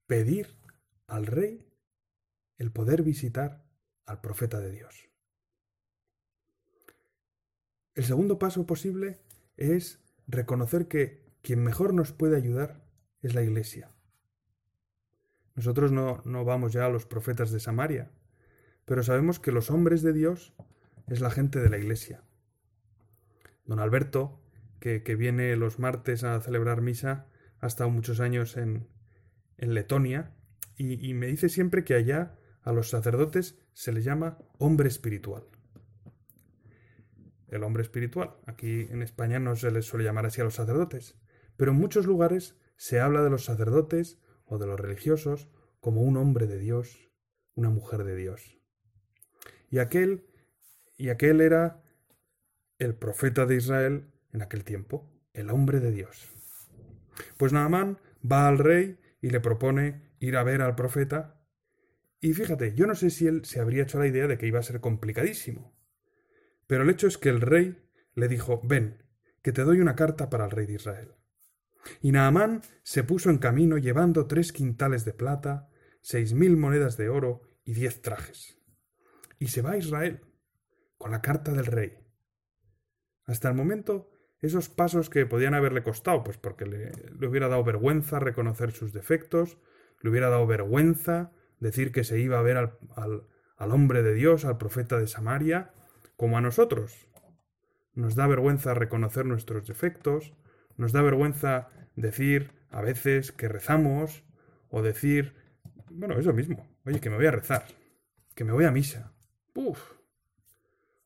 pedir 0.08 0.58
al 1.08 1.26
rey 1.26 1.68
el 2.58 2.72
poder 2.72 3.04
visitar 3.04 3.66
al 4.06 4.22
profeta 4.22 4.62
de 4.62 4.72
Dios. 4.72 5.10
El 7.94 8.06
segundo 8.06 8.40
paso 8.40 8.66
posible 8.66 9.20
es 9.58 10.02
reconocer 10.28 10.88
que 10.88 11.26
quien 11.42 11.62
mejor 11.62 11.94
nos 11.94 12.14
puede 12.14 12.38
ayudar 12.38 12.88
es 13.22 13.36
la 13.36 13.44
Iglesia. 13.44 13.95
Nosotros 15.56 15.92
no, 15.92 16.22
no, 16.26 16.44
vamos 16.44 16.74
ya 16.74 16.86
a 16.86 16.90
los 16.90 17.06
profetas 17.06 17.52
de 17.52 17.60
Samaria, 17.60 18.12
pero 18.86 19.04
sabemos 19.04 19.40
que 19.40 19.52
los 19.52 19.72
hombres 19.72 20.02
de 20.02 20.14
Dios 20.14 20.54
es 21.08 21.22
la 21.22 21.32
gente 21.32 21.60
de 21.60 21.70
la 21.70 21.78
Iglesia. 21.78 22.24
Don 23.66 23.80
Alberto, 23.80 24.42
que, 24.80 25.00
viene 25.16 25.56
los 25.56 25.80
martes 25.80 26.24
a 26.24 26.40
celebrar 26.42 26.82
misa, 26.82 27.28
ha 27.60 27.68
estado 27.68 27.90
muchos 27.90 28.20
años 28.20 28.58
en, 28.58 28.88
en 29.58 29.74
Letonia, 29.74 30.36
y, 30.78 31.14
me 31.14 31.28
dice 31.28 31.48
siempre 31.48 31.86
que 31.86 31.94
allá 31.94 32.36
a 32.62 32.74
los 32.74 32.90
sacerdotes 32.90 33.58
se 33.74 33.94
les 33.94 34.04
llama 34.04 34.38
hombre 34.58 34.90
espiritual. 34.90 35.46
El 37.48 37.64
hombre 37.64 37.82
espiritual. 37.82 38.36
Aquí 38.46 38.88
en 38.90 39.02
España 39.02 39.40
no 39.40 39.56
se 39.56 39.72
les 39.72 39.86
suele 39.86 40.04
llamar 40.04 40.26
así 40.26 40.42
a 40.42 40.44
los 40.44 40.56
sacerdotes, 40.56 41.18
pero 41.56 41.72
en 41.72 41.78
muchos 41.78 42.06
lugares 42.06 42.60
se 42.76 43.00
habla 43.00 43.24
de 43.24 43.30
los 43.30 43.46
sacerdotes 43.46 44.20
o 44.46 44.58
de 44.58 44.68
los 44.68 44.80
religiosos 44.80 45.50
como 45.80 46.02
un 46.02 46.18
hombre 46.18 46.48
de 46.48 46.58
Dios, 46.58 47.12
una 47.56 47.70
mujer 47.70 48.04
de 48.04 48.16
Dios. 48.16 48.58
Y 49.70 49.80
aquel, 49.80 50.26
y 50.98 51.10
aquel 51.10 51.42
era 51.42 51.84
el 52.80 52.96
profeta 52.96 53.46
de 53.46 53.56
Israel 53.56 54.12
en 54.34 54.42
aquel 54.42 54.64
tiempo, 54.64 55.10
el 55.34 55.50
hombre 55.50 55.80
de 55.80 55.92
Dios. 55.92 56.30
Pues 57.38 57.54
Naamán 57.54 58.00
va 58.30 58.48
al 58.48 58.58
rey 58.58 59.00
y 59.22 59.30
le 59.30 59.40
propone 59.40 60.12
ir 60.20 60.38
a 60.38 60.44
ver 60.44 60.62
al 60.62 60.76
profeta. 60.76 61.42
Y 62.20 62.34
fíjate, 62.34 62.74
yo 62.74 62.88
no 62.88 62.96
sé 62.96 63.10
si 63.10 63.28
él 63.28 63.46
se 63.46 63.60
habría 63.60 63.84
hecho 63.84 64.00
la 64.00 64.08
idea 64.08 64.28
de 64.28 64.38
que 64.38 64.48
iba 64.48 64.60
a 64.60 64.64
ser 64.64 64.80
complicadísimo. 64.80 65.76
Pero 66.68 66.84
el 66.84 66.90
hecho 66.90 67.08
es 67.08 67.18
que 67.18 67.30
el 67.30 67.42
rey 67.42 67.78
le 68.16 68.28
dijo, 68.28 68.62
ven, 68.64 69.04
que 69.42 69.52
te 69.52 69.64
doy 69.64 69.80
una 69.80 69.96
carta 69.96 70.30
para 70.30 70.46
el 70.46 70.52
rey 70.52 70.66
de 70.66 70.74
Israel. 70.74 71.14
Y 72.02 72.12
Naamán 72.12 72.62
se 72.84 73.04
puso 73.04 73.30
en 73.30 73.38
camino 73.38 73.78
llevando 73.78 74.28
tres 74.28 74.52
quintales 74.52 75.06
de 75.06 75.14
plata, 75.14 75.70
seis 76.02 76.34
mil 76.34 76.58
monedas 76.58 76.98
de 76.98 77.10
oro 77.10 77.42
y 77.64 77.74
diez 77.74 78.02
trajes. 78.02 78.58
y 79.40 79.48
se 79.48 79.62
va 79.62 79.72
a 79.72 79.78
Israel 79.78 80.22
con 80.98 81.12
la 81.12 81.22
carta 81.22 81.52
del 81.52 81.66
rey. 81.66 81.98
Hasta 83.26 83.50
el 83.50 83.56
momento, 83.56 84.10
esos 84.40 84.70
pasos 84.70 85.10
que 85.10 85.26
podían 85.26 85.54
haberle 85.54 85.84
costado, 85.84 86.24
pues 86.24 86.38
porque 86.38 86.66
le, 86.66 86.92
hubiera 87.28 87.48
dado 87.48 87.64
vergüenza 87.64 88.20
reconocer 88.20 88.72
sus 88.72 88.94
defectos, 88.94 89.58
le 90.02 90.10
hubiera 90.10 90.30
dado 90.30 90.48
vergüenza 90.48 91.32
decir 91.60 91.92
que 91.92 92.04
se 92.04 92.20
iba 92.20 92.40
a 92.40 92.44
ver 92.44 92.58
al, 92.58 92.78
al 93.58 93.72
hombre 93.72 94.04
de 94.04 94.14
Dios, 94.14 94.46
al 94.46 94.58
profeta 94.58 94.98
de 95.00 95.08
Samaria, 95.08 95.74
como 96.16 96.38
a 96.38 96.42
nosotros. 96.42 97.08
Nos 97.94 98.16
da 98.16 98.28
vergüenza 98.28 98.74
reconocer 98.74 99.26
nuestros 99.26 99.68
defectos, 99.68 100.34
nos 100.78 100.92
da 100.92 101.02
vergüenza 101.02 101.70
decir 101.96 102.52
a 102.70 102.82
veces 102.82 103.32
que 103.32 103.48
rezamos, 103.48 104.24
o 104.70 104.82
decir, 104.82 105.34
bueno, 105.90 106.20
eso 106.20 106.34
mismo, 106.34 106.68
oye, 106.86 107.00
que 107.00 107.10
me 107.10 107.16
voy 107.16 107.28
a 107.28 107.32
rezar, 107.32 107.66
que 108.36 108.44
me 108.44 108.52
voy 108.52 108.66
a 108.66 108.72
misa, 108.72 109.14
¡Buf! 109.54 109.80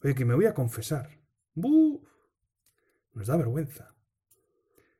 oye, 0.03 0.15
que 0.15 0.25
me 0.25 0.33
voy 0.33 0.47
a 0.47 0.55
confesar, 0.55 1.19
¡buf! 1.53 2.01
nos 3.13 3.27
da 3.27 3.37
vergüenza. 3.37 3.95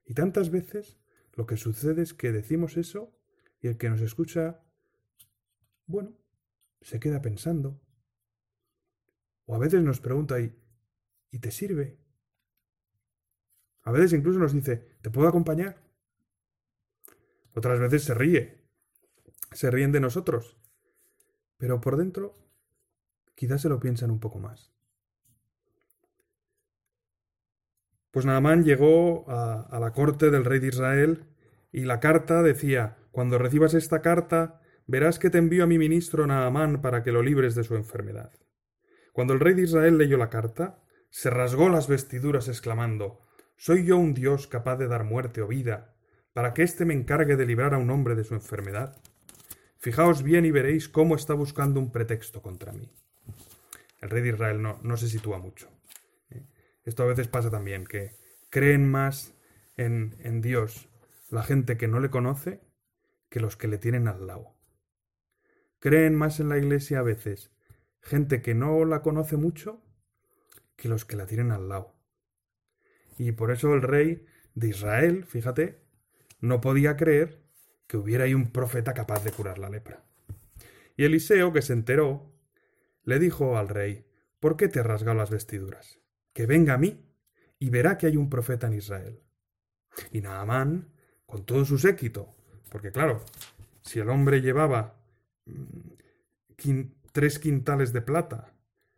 Y 0.05 0.13
tantas 0.13 0.51
veces 0.51 0.99
lo 1.33 1.47
que 1.47 1.57
sucede 1.57 2.03
es 2.03 2.13
que 2.13 2.31
decimos 2.31 2.77
eso 2.77 3.17
y 3.61 3.67
el 3.67 3.77
que 3.77 3.89
nos 3.89 4.01
escucha, 4.01 4.61
bueno, 5.85 6.17
se 6.81 6.99
queda 6.99 7.21
pensando. 7.21 7.81
O 9.45 9.55
a 9.55 9.59
veces 9.59 9.81
nos 9.81 9.99
pregunta, 9.99 10.39
¿y, 10.39 10.55
¿y 11.31 11.39
te 11.39 11.51
sirve? 11.51 11.97
A 13.89 13.91
veces 13.91 14.13
incluso 14.13 14.38
nos 14.38 14.53
dice, 14.53 14.86
¿te 15.01 15.10
puedo 15.10 15.27
acompañar? 15.27 15.81
Otras 17.55 17.79
veces 17.79 18.03
se 18.03 18.13
ríe, 18.13 18.62
se 19.51 19.72
ríen 19.72 19.91
de 19.91 20.00
nosotros, 20.00 20.60
pero 21.58 21.81
por 21.81 21.98
dentro 21.98 22.36
quizás 23.34 23.63
se 23.63 23.67
lo 23.67 23.79
piensan 23.79 24.12
un 24.12 24.19
poco 24.19 24.38
más. 24.38 24.72
Pues 28.12 28.27
Naamán 28.27 28.63
llegó 28.63 29.27
a, 29.27 29.79
la 29.79 29.91
corte 29.91 30.29
del 30.29 30.46
rey 30.46 30.60
de 30.60 30.67
Israel 30.67 31.25
y 31.72 31.86
la 31.86 32.00
carta 32.00 32.43
decía, 32.43 33.00
cuando 33.10 33.39
recibas 33.39 33.74
esta 33.74 34.03
carta, 34.03 34.62
verás 34.86 35.17
que 35.17 35.31
te 35.31 35.39
envío 35.39 35.63
a 35.63 35.67
mi 35.67 35.79
ministro 35.79 36.27
Naamán 36.27 36.84
para 36.84 37.01
que 37.01 37.12
lo 37.12 37.24
libres 37.24 37.55
de 37.55 37.63
su 37.63 37.75
enfermedad. 37.75 38.34
Cuando 39.13 39.34
el 39.34 39.39
rey 39.39 39.55
de 39.55 39.63
Israel 39.63 39.98
leyó 39.98 40.17
la 40.17 40.29
carta, 40.29 40.84
se 41.10 41.31
rasgó 41.31 41.69
las 41.69 41.88
vestiduras 41.88 42.48
exclamando, 42.50 43.27
¿Soy 43.61 43.83
yo 43.83 43.97
un 43.97 44.13
Dios 44.13 44.47
capaz 44.47 44.77
de 44.77 44.87
dar 44.87 45.03
muerte 45.03 45.41
o 45.41 45.47
vida, 45.47 45.93
para 46.31 46.53
que 46.53 46.63
éste 46.63 46.85
me 46.85 46.93
encargue 46.93 47.35
de 47.35 47.45
librar 47.45 47.73
a 47.73 47.77
un 47.77 47.89
hombre 47.89 48.15
de 48.15 48.23
su 48.23 48.33
enfermedad? 48.33 48.95
Fijaos 49.75 50.23
bien 50.23 50.45
y 50.45 50.51
veréis 50.51 50.87
cómo 50.87 51.17
está 51.17 51.33
buscando 51.33 51.81
un 51.81 51.91
pretexto 51.91 52.41
contra 52.41 52.71
mí. 52.71 52.89
El 53.99 54.11
rey 54.11 54.23
de 54.23 54.29
Israel 54.29 54.61
no, 54.61 54.79
no 54.81 54.95
se 54.95 55.09
sitúa 55.09 55.39
mucho. 55.39 55.69
¿eh? 56.29 56.45
Esto 56.85 57.03
a 57.03 57.07
veces 57.07 57.27
pasa 57.27 57.51
también, 57.51 57.85
que 57.85 58.15
creen 58.49 58.89
más 58.89 59.33
en, 59.75 60.15
en 60.21 60.39
Dios 60.39 60.87
la 61.29 61.43
gente 61.43 61.75
que 61.75 61.89
no 61.89 61.99
le 61.99 62.09
conoce 62.09 62.61
que 63.27 63.41
los 63.41 63.57
que 63.57 63.67
le 63.67 63.77
tienen 63.77 64.07
al 64.07 64.25
lado. 64.25 64.55
Creen 65.79 66.15
más 66.15 66.39
en 66.39 66.47
la 66.47 66.57
Iglesia 66.57 66.99
a 66.99 67.03
veces 67.03 67.51
gente 67.99 68.41
que 68.41 68.55
no 68.55 68.85
la 68.85 69.01
conoce 69.01 69.35
mucho 69.35 69.83
que 70.77 70.87
los 70.87 71.03
que 71.03 71.17
la 71.17 71.25
tienen 71.25 71.51
al 71.51 71.67
lado. 71.67 71.98
Y 73.19 73.33
por 73.33 73.51
eso 73.51 73.73
el 73.73 73.81
rey 73.81 74.25
de 74.55 74.69
Israel, 74.69 75.25
fíjate, 75.25 75.83
no 76.39 76.61
podía 76.61 76.95
creer 76.95 77.43
que 77.85 77.97
hubiera 77.97 78.23
ahí 78.23 78.33
un 78.33 78.53
profeta 78.53 78.93
capaz 78.93 79.25
de 79.25 79.31
curar 79.33 79.59
la 79.59 79.69
lepra. 79.69 80.05
Y 80.95 81.03
Eliseo, 81.03 81.51
que 81.51 81.61
se 81.61 81.73
enteró, 81.73 82.33
le 83.03 83.19
dijo 83.19 83.57
al 83.57 83.67
rey, 83.67 84.05
¿por 84.39 84.55
qué 84.55 84.69
te 84.69 84.79
has 84.79 84.86
rasgado 84.86 85.17
las 85.17 85.32
vestiduras? 85.32 85.99
Que 86.32 86.45
venga 86.45 86.75
a 86.75 86.77
mí 86.77 87.05
y 87.60 87.69
verá 87.69 87.97
que 87.97 88.08
hay 88.08 88.15
un 88.15 88.29
profeta 88.29 88.67
en 88.67 88.75
Israel. 88.75 89.21
Y 90.13 90.21
Naamán, 90.21 90.93
con 91.25 91.45
todo 91.45 91.65
su 91.65 91.77
séquito, 91.77 92.38
porque 92.71 92.93
claro, 92.93 93.25
si 93.82 93.99
el 93.99 94.10
hombre 94.10 94.41
llevaba 94.41 94.95
tres 97.12 97.38
quintales 97.38 97.91
de 97.91 98.01
plata, 98.01 98.53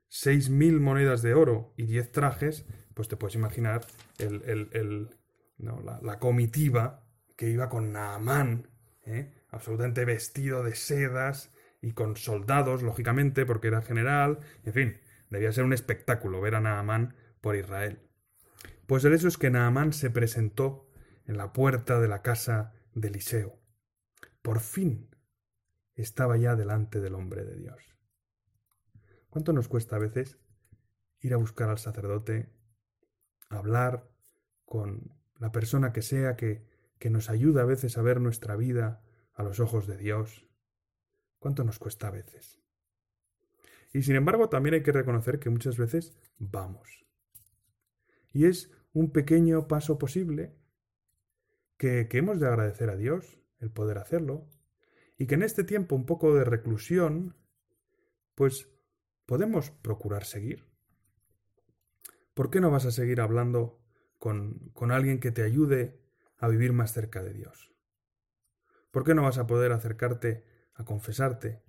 seis 0.09 0.51
mil 0.51 0.79
monedas 0.79 1.23
de 1.23 1.33
oro 1.33 1.73
y 1.75 1.85
diez 1.87 2.11
trajes, 2.11 2.67
pues 2.93 3.07
te 3.07 3.17
puedes 3.17 3.35
imaginar 3.35 3.81
el, 4.21 5.09
la, 5.57 6.19
comitiva 6.19 7.03
que 7.35 7.49
iba 7.49 7.69
con 7.69 7.91
Naamán, 7.91 8.69
¿eh? 9.05 9.33
absolutamente 9.49 10.05
vestido 10.05 10.63
de 10.63 10.75
sedas 10.75 11.51
y 11.81 11.93
con 11.93 12.15
soldados, 12.15 12.83
lógicamente, 12.83 13.45
porque 13.45 13.67
era 13.67 13.81
general, 13.81 14.39
en 14.63 14.73
fin, 14.73 15.01
debía 15.29 15.51
ser 15.51 15.63
un 15.63 15.73
espectáculo 15.73 16.41
ver 16.41 16.55
a 16.55 16.61
Naamán 16.61 17.15
por 17.41 17.55
Israel. 17.55 17.99
Pues 18.85 19.03
el 19.05 19.13
hecho 19.13 19.27
es 19.27 19.37
que 19.37 19.49
Naamán 19.49 19.93
se 19.93 20.09
presentó 20.09 20.87
en 21.25 21.37
la 21.37 21.53
puerta 21.53 21.99
de 21.99 22.07
la 22.07 22.21
casa 22.21 22.73
de 22.93 23.07
Eliseo. 23.07 23.59
Por 24.41 24.59
fin 24.59 25.09
estaba 25.95 26.37
ya 26.37 26.55
delante 26.55 26.99
del 26.99 27.15
hombre 27.15 27.45
de 27.45 27.55
Dios. 27.55 27.95
¿Cuánto 29.29 29.53
nos 29.53 29.67
cuesta 29.67 29.95
a 29.95 29.99
veces 29.99 30.37
ir 31.21 31.33
a 31.33 31.37
buscar 31.37 31.69
al 31.69 31.77
sacerdote, 31.77 32.51
hablar 33.49 34.10
con 34.71 35.11
la 35.37 35.51
persona 35.51 35.91
que 35.91 36.01
sea 36.01 36.37
que, 36.37 36.63
que 36.97 37.09
nos 37.09 37.29
ayuda 37.29 37.63
a 37.63 37.65
veces 37.65 37.97
a 37.97 38.01
ver 38.01 38.21
nuestra 38.21 38.55
vida 38.55 39.03
a 39.33 39.43
los 39.43 39.59
ojos 39.59 39.85
de 39.85 39.97
Dios? 39.97 40.47
¿Cuánto 41.39 41.65
nos 41.65 41.77
cuesta 41.77 42.07
a 42.07 42.11
veces? 42.11 42.61
Y 43.91 44.03
sin 44.03 44.15
embargo 44.15 44.47
también 44.47 44.75
hay 44.75 44.81
que 44.81 44.93
reconocer 44.93 45.39
que 45.39 45.49
muchas 45.49 45.75
veces 45.75 46.17
vamos. 46.37 47.05
Y 48.31 48.45
es 48.45 48.71
un 48.93 49.11
pequeño 49.11 49.67
paso 49.67 49.97
posible 49.97 50.55
que, 51.75 52.07
que 52.07 52.19
hemos 52.19 52.39
de 52.39 52.47
agradecer 52.47 52.89
a 52.89 52.95
Dios 52.95 53.41
el 53.59 53.71
poder 53.71 53.97
hacerlo, 53.97 54.47
y 55.17 55.27
que 55.27 55.35
en 55.35 55.43
este 55.43 55.65
tiempo 55.65 55.97
un 55.97 56.05
poco 56.05 56.33
de 56.33 56.45
reclusión, 56.45 57.35
pues 58.35 58.69
podemos 59.25 59.69
procurar 59.69 60.23
seguir. 60.23 60.65
¿Por 62.33 62.49
qué 62.49 62.61
no 62.61 62.71
vas 62.71 62.85
a 62.85 62.91
seguir 62.91 63.19
hablando 63.19 63.80
con, 64.21 64.69
con 64.75 64.91
alguien 64.91 65.19
que 65.19 65.31
te 65.31 65.41
ayude 65.41 65.99
a 66.37 66.47
vivir 66.47 66.73
más 66.73 66.93
cerca 66.93 67.23
de 67.23 67.33
Dios? 67.33 67.73
¿Por 68.91 69.03
qué 69.03 69.15
no 69.15 69.23
vas 69.23 69.39
a 69.39 69.47
poder 69.47 69.71
acercarte 69.71 70.45
a 70.75 70.85
confesarte? 70.85 71.63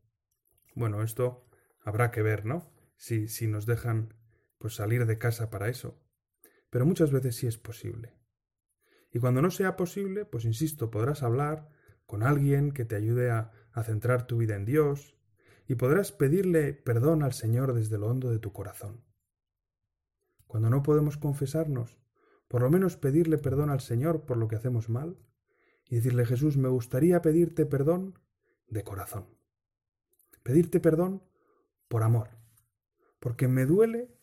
Bueno, 0.74 1.02
esto 1.02 1.48
habrá 1.80 2.10
que 2.10 2.20
ver, 2.20 2.44
¿no? 2.44 2.70
Si, 2.98 3.26
si 3.28 3.46
nos 3.46 3.64
dejan 3.64 4.12
pues 4.58 4.74
salir 4.74 5.06
de 5.06 5.16
casa 5.16 5.48
para 5.48 5.70
eso. 5.70 5.98
Pero 6.68 6.84
muchas 6.84 7.10
veces 7.10 7.36
sí 7.36 7.46
es 7.46 7.56
posible. 7.56 8.18
Y 9.10 9.18
cuando 9.18 9.40
no 9.40 9.50
sea 9.50 9.74
posible, 9.74 10.26
pues 10.26 10.44
insisto, 10.44 10.90
podrás 10.90 11.22
hablar 11.22 11.70
con 12.04 12.22
alguien 12.22 12.72
que 12.72 12.84
te 12.84 12.96
ayude 12.96 13.30
a, 13.30 13.50
a 13.72 13.82
centrar 13.82 14.26
tu 14.26 14.36
vida 14.36 14.56
en 14.56 14.66
Dios, 14.66 15.16
y 15.66 15.76
podrás 15.76 16.12
pedirle 16.12 16.74
perdón 16.74 17.22
al 17.22 17.32
Señor 17.32 17.72
desde 17.72 17.96
lo 17.96 18.08
hondo 18.08 18.30
de 18.30 18.38
tu 18.38 18.52
corazón. 18.52 19.06
Cuando 20.46 20.68
no 20.68 20.82
podemos 20.82 21.16
confesarnos, 21.16 22.01
por 22.52 22.60
lo 22.60 22.68
menos 22.68 22.98
pedirle 22.98 23.38
perdón 23.38 23.70
al 23.70 23.80
Señor 23.80 24.26
por 24.26 24.36
lo 24.36 24.46
que 24.46 24.56
hacemos 24.56 24.90
mal, 24.90 25.16
y 25.88 25.96
decirle 25.96 26.26
Jesús, 26.26 26.58
me 26.58 26.68
gustaría 26.68 27.22
pedirte 27.22 27.64
perdón 27.64 28.18
de 28.68 28.84
corazón. 28.84 29.26
Pedirte 30.42 30.78
perdón 30.78 31.22
por 31.88 32.02
amor, 32.02 32.28
porque 33.20 33.48
me 33.48 33.64
duele 33.64 34.14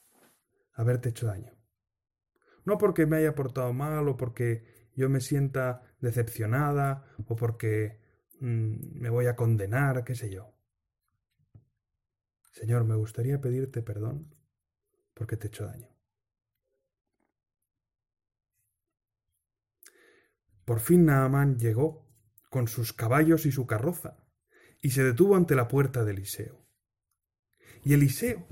haberte 0.74 1.10
hecho 1.10 1.26
daño. 1.26 1.58
No 2.66 2.78
porque 2.78 3.08
me 3.08 3.18
haya 3.18 3.34
portado 3.34 3.74
mal 3.74 4.08
o 4.08 4.16
porque 4.16 4.92
yo 4.94 5.10
me 5.10 5.22
sienta 5.22 5.82
decepcionada 6.00 7.08
o 7.26 7.36
porque 7.36 8.00
mm, 8.42 9.00
me 9.00 9.10
voy 9.10 9.26
a 9.26 9.36
condenar, 9.36 10.04
qué 10.04 10.14
sé 10.14 10.30
yo. 10.30 10.54
Señor, 12.52 12.84
me 12.84 12.94
gustaría 12.94 13.42
pedirte 13.42 13.82
perdón 13.82 14.36
porque 15.16 15.36
te 15.36 15.48
he 15.48 15.50
hecho 15.50 15.66
daño. 15.66 15.99
Por 20.70 20.82
fin 20.82 21.06
Naamán 21.06 21.58
llegó 21.58 22.06
con 22.52 22.68
sus 22.68 22.94
caballos 22.94 23.48
y 23.48 23.52
su 23.52 23.66
carroza 23.66 24.20
y 24.84 24.92
se 24.92 25.04
detuvo 25.04 25.36
ante 25.36 25.56
la 25.56 25.68
puerta 25.68 26.06
de 26.06 26.12
Eliseo. 26.12 26.64
Y 27.84 27.96
Eliseo, 27.96 28.46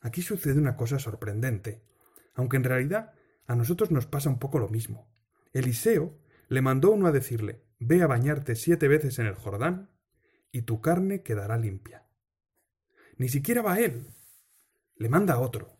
aquí 0.00 0.22
sucede 0.22 0.58
una 0.58 0.78
cosa 0.78 0.98
sorprendente, 0.98 1.84
aunque 2.32 2.56
en 2.56 2.64
realidad 2.64 3.12
a 3.46 3.54
nosotros 3.54 3.90
nos 3.90 4.06
pasa 4.06 4.30
un 4.30 4.38
poco 4.38 4.60
lo 4.60 4.70
mismo. 4.70 5.12
Eliseo 5.52 6.18
le 6.48 6.62
mandó 6.62 6.90
uno 6.90 7.06
a 7.06 7.12
decirle 7.12 7.66
Ve 7.78 8.00
a 8.00 8.06
bañarte 8.06 8.56
siete 8.56 8.88
veces 8.88 9.18
en 9.18 9.26
el 9.26 9.34
Jordán, 9.34 9.90
y 10.52 10.62
tu 10.62 10.80
carne 10.80 11.22
quedará 11.22 11.58
limpia. 11.58 12.06
Ni 13.18 13.28
siquiera 13.28 13.60
va 13.60 13.78
él, 13.78 14.06
le 14.96 15.10
manda 15.10 15.34
a 15.34 15.40
otro. 15.40 15.76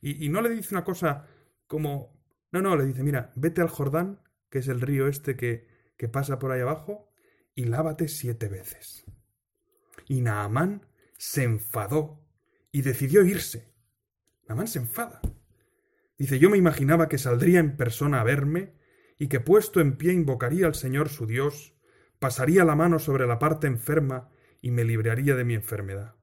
Y, 0.00 0.26
y 0.26 0.28
no 0.28 0.42
le 0.42 0.50
dice 0.50 0.74
una 0.74 0.82
cosa 0.82 1.28
como 1.68 2.16
no, 2.52 2.62
no, 2.62 2.76
le 2.76 2.86
dice, 2.86 3.02
mira, 3.02 3.32
vete 3.34 3.60
al 3.60 3.68
Jordán, 3.68 4.20
que 4.56 4.60
es 4.60 4.68
el 4.68 4.80
río 4.80 5.06
este 5.06 5.36
que, 5.36 5.68
que 5.98 6.08
pasa 6.08 6.38
por 6.38 6.50
ahí 6.50 6.62
abajo, 6.62 7.12
y 7.54 7.66
lávate 7.66 8.08
siete 8.08 8.48
veces. 8.48 9.04
Y 10.08 10.22
Naamán 10.22 10.86
se 11.18 11.42
enfadó 11.42 12.26
y 12.72 12.80
decidió 12.80 13.22
irse. 13.22 13.74
Namán 14.48 14.66
se 14.66 14.78
enfada. 14.78 15.20
Dice, 16.16 16.38
yo 16.38 16.48
me 16.48 16.56
imaginaba 16.56 17.06
que 17.06 17.18
saldría 17.18 17.60
en 17.60 17.76
persona 17.76 18.22
a 18.22 18.24
verme 18.24 18.72
y 19.18 19.28
que 19.28 19.40
puesto 19.40 19.82
en 19.82 19.98
pie 19.98 20.14
invocaría 20.14 20.64
al 20.64 20.74
Señor 20.74 21.10
su 21.10 21.26
Dios, 21.26 21.74
pasaría 22.18 22.64
la 22.64 22.76
mano 22.76 22.98
sobre 22.98 23.26
la 23.26 23.38
parte 23.38 23.66
enferma 23.66 24.30
y 24.62 24.70
me 24.70 24.84
libraría 24.84 25.36
de 25.36 25.44
mi 25.44 25.52
enfermedad. 25.52 26.14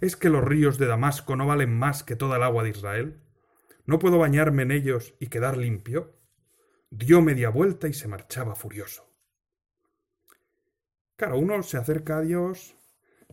¿Es 0.00 0.16
que 0.16 0.30
los 0.30 0.42
ríos 0.42 0.78
de 0.78 0.86
Damasco 0.86 1.36
no 1.36 1.46
valen 1.46 1.78
más 1.78 2.02
que 2.02 2.16
toda 2.16 2.38
el 2.38 2.42
agua 2.42 2.64
de 2.64 2.70
Israel? 2.70 3.22
¿No 3.86 4.00
puedo 4.00 4.18
bañarme 4.18 4.64
en 4.64 4.72
ellos 4.72 5.14
y 5.20 5.28
quedar 5.28 5.56
limpio? 5.56 6.21
Dio 6.94 7.22
media 7.22 7.48
vuelta 7.48 7.88
y 7.88 7.94
se 7.94 8.06
marchaba 8.06 8.54
furioso. 8.54 9.10
Claro, 11.16 11.38
uno 11.38 11.62
se 11.62 11.78
acerca 11.78 12.18
a 12.18 12.20
Dios, 12.20 12.76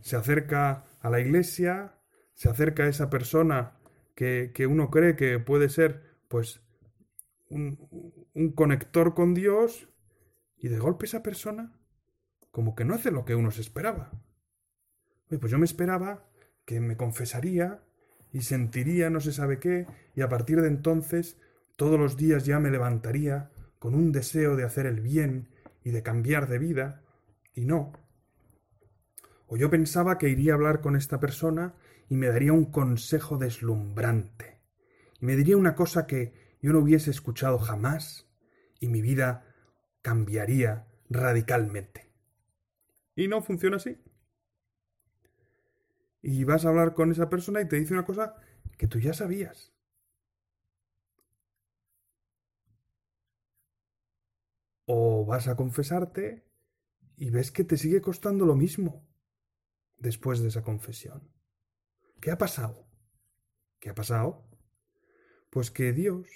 se 0.00 0.16
acerca 0.16 0.86
a 1.00 1.10
la 1.10 1.20
iglesia, 1.20 1.98
se 2.32 2.48
acerca 2.48 2.84
a 2.84 2.88
esa 2.88 3.10
persona 3.10 3.78
que, 4.14 4.52
que 4.54 4.66
uno 4.66 4.90
cree 4.90 5.14
que 5.14 5.38
puede 5.38 5.68
ser, 5.68 6.16
pues, 6.28 6.62
un, 7.50 8.24
un 8.32 8.52
conector 8.52 9.14
con 9.14 9.34
Dios, 9.34 9.88
y 10.56 10.68
de 10.68 10.78
golpe 10.78 11.04
esa 11.04 11.22
persona 11.22 11.76
como 12.50 12.74
que 12.74 12.84
no 12.84 12.94
hace 12.94 13.10
lo 13.10 13.24
que 13.24 13.34
uno 13.34 13.50
se 13.50 13.60
esperaba. 13.60 14.10
pues 15.28 15.52
yo 15.52 15.58
me 15.58 15.64
esperaba 15.64 16.26
que 16.64 16.80
me 16.80 16.96
confesaría 16.96 17.82
y 18.32 18.42
sentiría 18.42 19.10
no 19.10 19.20
se 19.20 19.32
sabe 19.32 19.58
qué, 19.58 19.86
y 20.14 20.22
a 20.22 20.28
partir 20.28 20.60
de 20.60 20.68
entonces 20.68 21.36
todos 21.80 21.98
los 21.98 22.18
días 22.18 22.44
ya 22.44 22.60
me 22.60 22.70
levantaría 22.70 23.50
con 23.78 23.94
un 23.94 24.12
deseo 24.12 24.54
de 24.54 24.64
hacer 24.64 24.84
el 24.84 25.00
bien 25.00 25.48
y 25.82 25.92
de 25.92 26.02
cambiar 26.02 26.46
de 26.46 26.58
vida, 26.58 27.02
y 27.54 27.64
no. 27.64 27.94
O 29.46 29.56
yo 29.56 29.70
pensaba 29.70 30.18
que 30.18 30.28
iría 30.28 30.52
a 30.52 30.56
hablar 30.56 30.82
con 30.82 30.94
esta 30.94 31.20
persona 31.20 31.74
y 32.10 32.16
me 32.16 32.26
daría 32.26 32.52
un 32.52 32.66
consejo 32.66 33.38
deslumbrante, 33.38 34.60
y 35.22 35.24
me 35.24 35.36
diría 35.36 35.56
una 35.56 35.74
cosa 35.74 36.06
que 36.06 36.34
yo 36.60 36.70
no 36.74 36.80
hubiese 36.80 37.10
escuchado 37.10 37.58
jamás, 37.58 38.28
y 38.78 38.88
mi 38.88 39.00
vida 39.00 39.46
cambiaría 40.02 40.86
radicalmente. 41.08 42.12
Y 43.16 43.26
no 43.26 43.40
funciona 43.40 43.78
así. 43.78 43.96
Y 46.20 46.44
vas 46.44 46.66
a 46.66 46.68
hablar 46.68 46.92
con 46.92 47.10
esa 47.10 47.30
persona 47.30 47.62
y 47.62 47.68
te 47.68 47.76
dice 47.76 47.94
una 47.94 48.04
cosa 48.04 48.34
que 48.76 48.86
tú 48.86 48.98
ya 48.98 49.14
sabías. 49.14 49.72
O 54.92 55.24
vas 55.24 55.46
a 55.46 55.54
confesarte 55.54 56.44
y 57.16 57.30
ves 57.30 57.52
que 57.52 57.62
te 57.62 57.76
sigue 57.76 58.00
costando 58.00 58.44
lo 58.44 58.56
mismo 58.56 59.06
después 59.98 60.40
de 60.40 60.48
esa 60.48 60.62
confesión. 60.62 61.30
¿Qué 62.20 62.32
ha 62.32 62.38
pasado? 62.38 62.88
¿Qué 63.78 63.90
ha 63.90 63.94
pasado? 63.94 64.48
Pues 65.48 65.70
que 65.70 65.92
Dios 65.92 66.26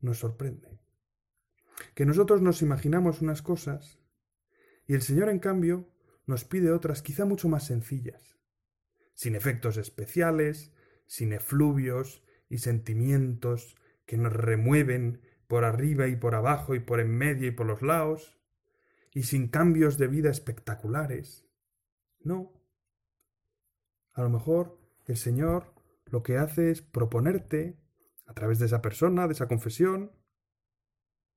nos 0.00 0.18
sorprende. 0.18 0.80
Que 1.94 2.06
nosotros 2.06 2.40
nos 2.40 2.62
imaginamos 2.62 3.20
unas 3.20 3.42
cosas 3.42 4.00
y 4.86 4.94
el 4.94 5.02
Señor, 5.02 5.28
en 5.28 5.38
cambio, 5.38 5.92
nos 6.26 6.46
pide 6.46 6.72
otras 6.72 7.02
quizá 7.02 7.26
mucho 7.26 7.50
más 7.50 7.66
sencillas, 7.66 8.38
sin 9.12 9.36
efectos 9.36 9.76
especiales, 9.76 10.72
sin 11.06 11.34
efluvios 11.34 12.24
y 12.48 12.58
sentimientos 12.58 13.76
que 14.06 14.16
nos 14.16 14.32
remueven 14.32 15.20
por 15.48 15.64
arriba 15.64 16.06
y 16.06 16.14
por 16.14 16.36
abajo 16.36 16.76
y 16.76 16.80
por 16.80 17.00
en 17.00 17.10
medio 17.10 17.48
y 17.48 17.50
por 17.50 17.66
los 17.66 17.82
lados, 17.82 18.38
y 19.12 19.24
sin 19.24 19.48
cambios 19.48 19.98
de 19.98 20.06
vida 20.06 20.30
espectaculares. 20.30 21.44
No. 22.20 22.52
A 24.12 24.22
lo 24.22 24.30
mejor 24.30 24.78
el 25.06 25.16
Señor 25.16 25.74
lo 26.06 26.22
que 26.22 26.38
hace 26.38 26.70
es 26.70 26.82
proponerte, 26.82 27.76
a 28.26 28.34
través 28.34 28.60
de 28.60 28.66
esa 28.66 28.80
persona, 28.80 29.26
de 29.26 29.32
esa 29.32 29.48
confesión, 29.48 30.12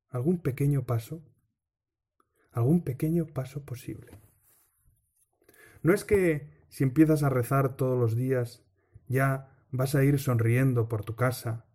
algún 0.10 0.40
pequeño 0.40 0.86
paso 0.86 1.24
algún 2.52 2.84
pequeño 2.84 3.28
paso 3.28 3.64
posible. 3.64 4.20
No 5.82 5.94
es 5.94 6.04
que 6.04 6.50
si 6.70 6.84
empiezas 6.84 7.24
a 7.24 7.30
rezar 7.30 7.76
todos 7.76 7.98
los 7.98 8.16
días 8.16 8.64
ya 9.08 9.50
vas 9.72 9.96
a 9.96 10.04
ir 10.04 10.20
sonriendo 10.20 10.88
por 10.88 11.04
tu 11.04 11.16
casa 11.16 11.66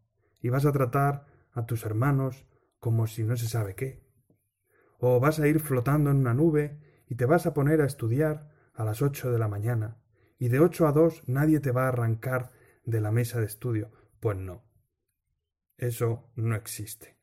y 0.41 0.49
vas 0.49 0.65
a 0.65 0.73
tratar 0.73 1.27
a 1.57 1.65
tus 1.65 1.85
hermanos 1.85 2.47
como 2.79 3.07
si 3.07 3.25
no 3.25 3.37
se 3.37 3.49
sabe 3.49 3.75
qué. 3.75 4.05
O 4.99 5.19
vas 5.19 5.41
a 5.41 5.49
ir 5.49 5.59
flotando 5.59 6.11
en 6.11 6.19
una 6.19 6.35
nube 6.35 6.79
y 7.09 7.17
te 7.17 7.25
vas 7.25 7.47
a 7.47 7.55
poner 7.55 7.81
a 7.81 7.87
estudiar 7.87 8.51
a 8.75 8.85
las 8.85 9.03
ocho 9.03 9.33
de 9.33 9.39
la 9.39 9.49
mañana 9.49 9.97
y 10.39 10.49
de 10.49 10.61
ocho 10.61 10.87
a 10.87 10.93
dos 10.93 11.27
nadie 11.27 11.61
te 11.61 11.73
va 11.73 11.87
a 11.87 11.89
arrancar 11.89 12.53
de 12.85 13.01
la 13.01 13.11
mesa 13.11 13.41
de 13.41 13.47
estudio. 13.47 13.91
Pues 14.21 14.37
no. 14.37 14.65
Eso 15.79 16.31
no 16.37 16.55
existe. 16.55 17.17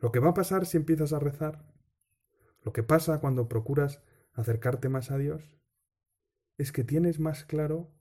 Lo 0.00 0.10
que 0.10 0.18
va 0.18 0.30
a 0.30 0.34
pasar 0.34 0.66
si 0.66 0.76
empiezas 0.76 1.12
a 1.12 1.20
rezar, 1.20 1.64
lo 2.64 2.72
que 2.72 2.82
pasa 2.82 3.20
cuando 3.20 3.48
procuras 3.48 4.02
acercarte 4.34 4.88
más 4.88 5.10
a 5.12 5.18
Dios, 5.18 5.58
es 6.56 6.72
que 6.72 6.82
tienes 6.82 7.20
más 7.20 7.44
claro 7.44 7.92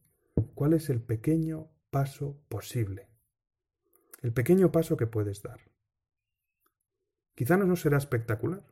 cuál 0.55 0.73
es 0.73 0.89
el 0.89 1.01
pequeño 1.01 1.71
paso 1.91 2.43
posible, 2.49 3.09
el 4.17 4.33
pequeño 4.33 4.71
paso 4.71 4.97
que 4.97 5.07
puedes 5.07 5.41
dar. 5.41 5.59
Quizá 7.35 7.57
no 7.57 7.75
será 7.75 7.97
espectacular, 7.97 8.63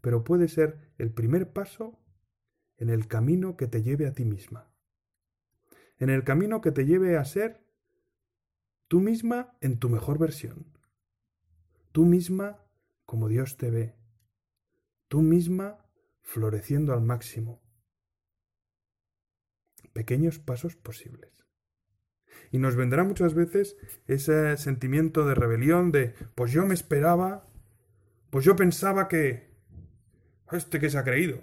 pero 0.00 0.24
puede 0.24 0.48
ser 0.48 0.92
el 0.98 1.12
primer 1.12 1.52
paso 1.52 1.98
en 2.76 2.90
el 2.90 3.06
camino 3.06 3.56
que 3.56 3.68
te 3.68 3.82
lleve 3.82 4.06
a 4.06 4.12
ti 4.12 4.24
misma, 4.24 4.72
en 5.98 6.10
el 6.10 6.24
camino 6.24 6.60
que 6.60 6.72
te 6.72 6.84
lleve 6.84 7.16
a 7.16 7.24
ser 7.24 7.64
tú 8.88 9.00
misma 9.00 9.56
en 9.60 9.78
tu 9.78 9.88
mejor 9.88 10.18
versión 10.18 10.72
tú 11.92 12.06
misma 12.06 12.66
como 13.04 13.28
Dios 13.28 13.58
te 13.58 13.70
ve, 13.70 13.94
tú 15.08 15.20
misma 15.20 15.86
floreciendo 16.22 16.94
al 16.94 17.02
máximo. 17.02 17.62
Pequeños 19.92 20.38
pasos 20.38 20.74
posibles. 20.76 21.41
Y 22.50 22.58
nos 22.58 22.76
vendrá 22.76 23.04
muchas 23.04 23.34
veces 23.34 23.76
ese 24.06 24.56
sentimiento 24.56 25.26
de 25.26 25.34
rebelión 25.34 25.92
de, 25.92 26.14
pues 26.34 26.52
yo 26.52 26.66
me 26.66 26.74
esperaba, 26.74 27.48
pues 28.30 28.44
yo 28.44 28.56
pensaba 28.56 29.08
que... 29.08 29.50
Este 30.50 30.78
que 30.78 30.90
se 30.90 30.98
ha 30.98 31.04
creído. 31.04 31.40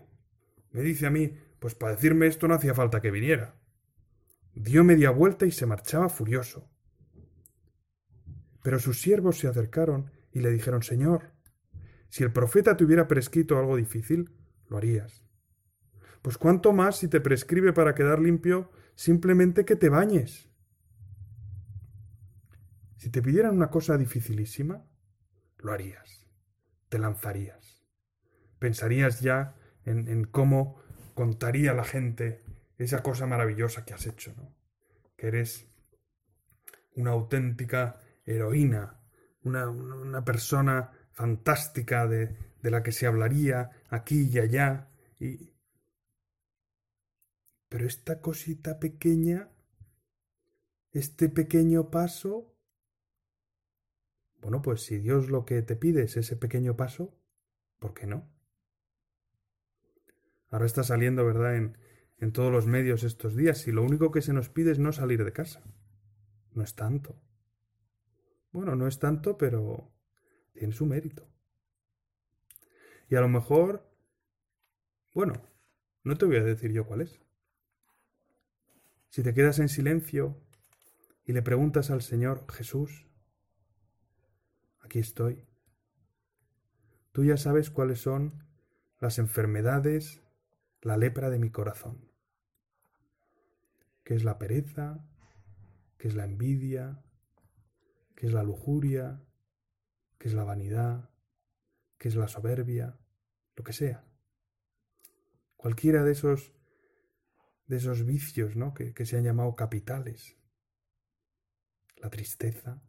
Me 0.71 0.81
dice 0.81 1.07
a 1.07 1.09
mí, 1.09 1.35
pues 1.59 1.73
para 1.73 1.95
decirme 1.95 2.27
esto 2.27 2.47
no 2.47 2.53
hacía 2.53 2.75
falta 2.75 3.01
que 3.01 3.09
viniera. 3.09 3.55
Dio 4.53 4.83
media 4.83 5.09
vuelta 5.09 5.45
y 5.47 5.51
se 5.51 5.65
marchaba 5.65 6.09
furioso. 6.09 6.69
Pero 8.61 8.79
sus 8.79 9.01
siervos 9.01 9.39
se 9.39 9.47
acercaron 9.47 10.11
y 10.31 10.41
le 10.41 10.51
dijeron, 10.51 10.83
Señor, 10.83 11.31
si 12.09 12.23
el 12.23 12.31
profeta 12.31 12.75
te 12.75 12.83
hubiera 12.83 13.07
prescrito 13.07 13.57
algo 13.57 13.77
difícil, 13.77 14.31
lo 14.67 14.77
harías. 14.77 15.23
Pues 16.21 16.37
cuánto 16.37 16.73
más 16.73 16.97
si 16.97 17.07
te 17.07 17.21
prescribe 17.21 17.73
para 17.73 17.95
quedar 17.95 18.19
limpio 18.19 18.69
simplemente 18.95 19.65
que 19.65 19.75
te 19.75 19.89
bañes. 19.89 20.48
Si 22.99 23.09
te 23.09 23.21
pidieran 23.21 23.55
una 23.55 23.69
cosa 23.69 23.97
dificilísima, 23.97 24.85
lo 25.59 25.71
harías, 25.71 26.27
te 26.89 26.99
lanzarías. 26.99 27.81
Pensarías 28.59 29.21
ya 29.21 29.55
en, 29.85 30.25
cómo 30.25 30.83
contaría 31.13 31.73
la 31.73 31.85
gente 31.85 32.43
esa 32.77 33.01
cosa 33.01 33.25
maravillosa 33.25 33.85
que 33.85 33.93
has 33.93 34.05
hecho, 34.05 34.33
¿no? 34.35 34.53
Que 35.15 35.27
eres 35.27 35.65
una 36.93 37.11
auténtica 37.11 38.01
heroína 38.25 38.99
una, 39.43 40.25
persona 40.25 40.91
fantástica 41.13 42.05
de, 42.05 42.35
de, 42.61 42.69
la 42.69 42.83
que 42.83 42.91
se 42.91 43.07
hablaría 43.07 43.69
aquí 43.87 44.29
y 44.29 44.39
allá. 44.39 44.89
Y... 45.21 45.53
Pero 47.69 47.87
esta 47.87 48.19
cosita 48.19 48.77
pequeña, 48.77 49.49
este 50.91 51.29
pequeño 51.29 51.89
paso, 51.89 52.58
bueno, 54.41 54.61
pues 54.61 54.81
si 54.81 54.99
Dios 54.99 55.29
lo 55.29 55.45
que 55.45 55.61
te 55.61 55.75
pide 55.75 56.03
es 56.03 56.17
ese 56.17 56.35
pequeño 56.35 56.75
paso, 56.75 57.17
¿por 57.79 57.93
qué 57.93 58.07
no? 58.07 58.29
Ahora 60.49 60.65
está 60.65 60.83
saliendo, 60.83 61.25
¿verdad?, 61.25 61.55
en, 61.55 61.77
en 62.17 62.31
todos 62.31 62.51
los 62.51 62.65
medios 62.65 63.03
estos 63.03 63.35
días, 63.35 63.67
y 63.67 63.71
lo 63.71 63.83
único 63.83 64.11
que 64.11 64.21
se 64.21 64.33
nos 64.33 64.49
pide 64.49 64.71
es 64.71 64.79
no 64.79 64.91
salir 64.91 65.23
de 65.23 65.33
casa. 65.33 65.63
No 66.51 66.63
es 66.63 66.75
tanto. 66.75 67.21
Bueno, 68.51 68.75
no 68.75 68.87
es 68.87 68.99
tanto, 68.99 69.37
pero 69.37 69.91
tiene 70.53 70.73
su 70.73 70.85
mérito. 70.85 71.27
Y 73.09 73.15
a 73.15 73.21
lo 73.21 73.29
mejor, 73.29 73.89
bueno, 75.13 75.33
no 76.03 76.17
te 76.17 76.25
voy 76.25 76.37
a 76.37 76.43
decir 76.43 76.71
yo 76.71 76.85
cuál 76.85 77.01
es. 77.01 77.19
Si 79.09 79.23
te 79.23 79.33
quedas 79.33 79.59
en 79.59 79.69
silencio 79.69 80.41
y 81.25 81.33
le 81.33 81.41
preguntas 81.41 81.89
al 81.89 82.01
Señor 82.01 82.45
Jesús, 82.51 83.08
aquí 84.89 84.97
estoy. 84.97 85.45
Tú 87.11 87.23
ya 87.23 87.37
sabes 87.37 87.69
cuáles 87.69 88.01
son 88.01 88.43
las 88.99 89.19
enfermedades, 89.19 90.23
la 90.81 90.97
lepra 90.97 91.29
de 91.29 91.37
mi 91.37 91.51
corazón. 91.51 92.09
qué 94.03 94.15
es 94.15 94.23
la 94.23 94.39
pereza, 94.39 95.05
qué 95.99 96.07
es 96.07 96.15
la 96.15 96.25
envidia, 96.25 97.03
qué 98.15 98.25
es 98.25 98.33
la 98.33 98.41
lujuria, 98.41 99.21
qué 100.17 100.27
es 100.27 100.33
la 100.33 100.43
vanidad, 100.43 101.11
qué 101.99 102.07
es 102.07 102.15
la 102.15 102.27
soberbia, 102.27 102.97
lo 103.55 103.63
que 103.63 103.73
sea. 103.73 104.03
Cualquiera 105.55 106.03
de 106.03 106.13
esos 106.13 106.51
de 107.67 107.77
esos 107.77 108.03
vicios 108.03 108.55
¿no? 108.55 108.73
que, 108.73 108.95
que 108.95 109.05
se 109.05 109.17
han 109.17 109.23
llamado 109.23 109.55
capitales. 109.55 110.35
La 111.97 112.09
tristeza. 112.09 112.81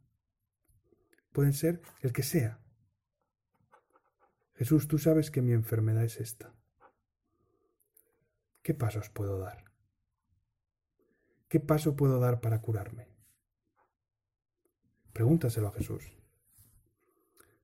Pueden 1.32 1.52
ser 1.52 1.80
el 2.00 2.12
que 2.12 2.22
sea. 2.22 2.60
Jesús, 4.54 4.88
tú 4.88 4.98
sabes 4.98 5.30
que 5.30 5.42
mi 5.42 5.52
enfermedad 5.52 6.04
es 6.04 6.20
esta. 6.20 6.54
¿Qué 8.62 8.74
pasos 8.74 9.08
puedo 9.08 9.38
dar? 9.38 9.64
¿Qué 11.48 11.60
paso 11.60 11.96
puedo 11.96 12.20
dar 12.20 12.40
para 12.40 12.60
curarme? 12.60 13.08
Pregúntaselo 15.12 15.68
a 15.68 15.72
Jesús. 15.72 16.12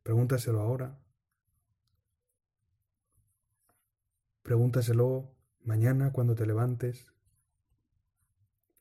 Pregúntaselo 0.03 0.61
ahora. 0.61 0.99
Pregúntaselo 4.43 5.37
mañana 5.63 6.13
cuando 6.13 6.35
te 6.35 6.47
levantes. 6.47 7.13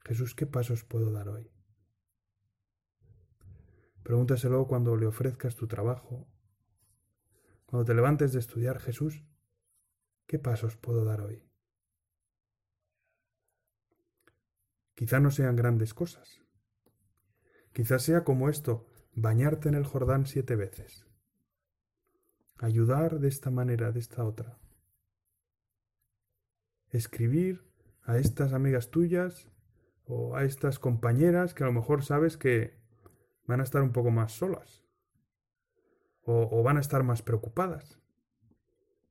Jesús, 0.06 0.36
¿qué 0.36 0.46
pasos 0.46 0.84
puedo 0.84 1.12
dar 1.12 1.30
hoy? 1.30 1.55
Pregúntaselo 4.06 4.68
cuando 4.68 4.96
le 4.96 5.08
ofrezcas 5.08 5.56
tu 5.56 5.68
trabajo. 5.68 6.28
Cuando 7.66 7.84
te 7.86 7.94
levantes 7.94 8.32
de 8.32 8.40
estudiar, 8.40 8.80
Jesús, 8.80 9.26
¿qué 10.28 10.40
pasos 10.40 10.78
puedo 10.78 11.04
dar 11.04 11.22
hoy? 11.22 11.44
Quizá 14.94 15.20
no 15.20 15.32
sean 15.32 15.58
grandes 15.58 15.94
cosas. 15.94 16.42
Quizá 17.74 18.00
sea 18.00 18.24
como 18.24 18.48
esto, 18.48 18.88
bañarte 19.14 19.68
en 19.68 19.76
el 19.76 19.84
Jordán 19.84 20.28
siete 20.28 20.56
veces. 20.56 21.06
Ayudar 22.60 23.20
de 23.20 23.28
esta 23.28 23.50
manera, 23.50 23.92
de 23.92 24.00
esta 24.00 24.24
otra 24.24 24.60
escribir 26.96 27.64
a 28.04 28.18
estas 28.18 28.54
amigas 28.54 28.90
tuyas 28.90 29.50
o 30.06 30.36
a 30.36 30.44
estas 30.44 30.80
compañeras 30.80 31.54
que 31.54 31.64
a 31.64 31.68
lo 31.68 31.74
mejor 31.74 32.04
sabes 32.04 32.38
que 32.38 32.80
van 33.48 33.60
a 33.60 33.64
estar 33.64 33.82
un 33.82 33.92
poco 33.92 34.12
más 34.12 34.32
solas 34.32 34.84
o, 36.24 36.64
van 36.64 36.78
a 36.78 36.82
estar 36.82 37.04
más 37.04 37.22
preocupadas. 37.22 38.00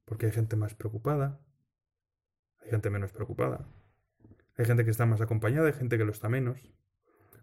Porque 0.04 0.26
hay 0.26 0.32
gente 0.32 0.56
más 0.56 0.74
preocupada, 0.74 1.40
hay 2.60 2.70
gente 2.70 2.90
menos 2.90 3.12
preocupada, 3.12 3.66
hay 4.56 4.64
gente 4.66 4.84
que 4.84 4.90
está 4.90 5.06
más 5.06 5.20
acompañada, 5.20 5.68
hay 5.68 5.72
gente 5.72 5.96
que 5.96 6.04
lo 6.04 6.12
está 6.12 6.28
menos, 6.28 6.60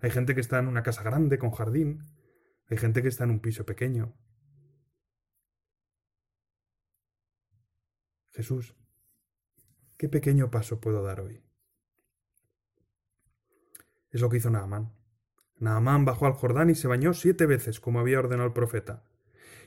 hay 0.01 0.11
gente 0.11 0.35
que 0.35 0.41
está 0.41 0.59
en 0.59 0.67
una 0.67 0.83
casa 0.83 1.01
grande 1.01 1.39
con 1.39 1.51
jardín, 1.51 2.03
hay 2.67 2.77
gente 2.77 3.01
que 3.01 3.07
está 3.07 3.23
en 3.23 3.31
un 3.31 3.39
piso 3.39 3.65
pequeño. 3.65 4.13
Jesús, 8.33 8.75
¿Qué 10.01 10.09
pequeño 10.09 10.49
paso 10.49 10.79
puedo 10.81 11.03
dar 11.03 11.21
hoy? 11.21 11.43
Es 14.09 14.19
lo 14.19 14.31
que 14.31 14.37
hizo 14.37 14.49
Naamán. 14.49 14.91
Naamán 15.61 16.05
bajó 16.05 16.25
al 16.25 16.33
Jordán 16.33 16.71
y 16.71 16.75
se 16.75 16.87
bañó 16.87 17.13
siete 17.13 17.45
veces, 17.45 17.79
como 17.79 17.99
había 17.99 18.17
ordenado 18.17 18.47
el 18.47 18.53
profeta, 18.53 19.03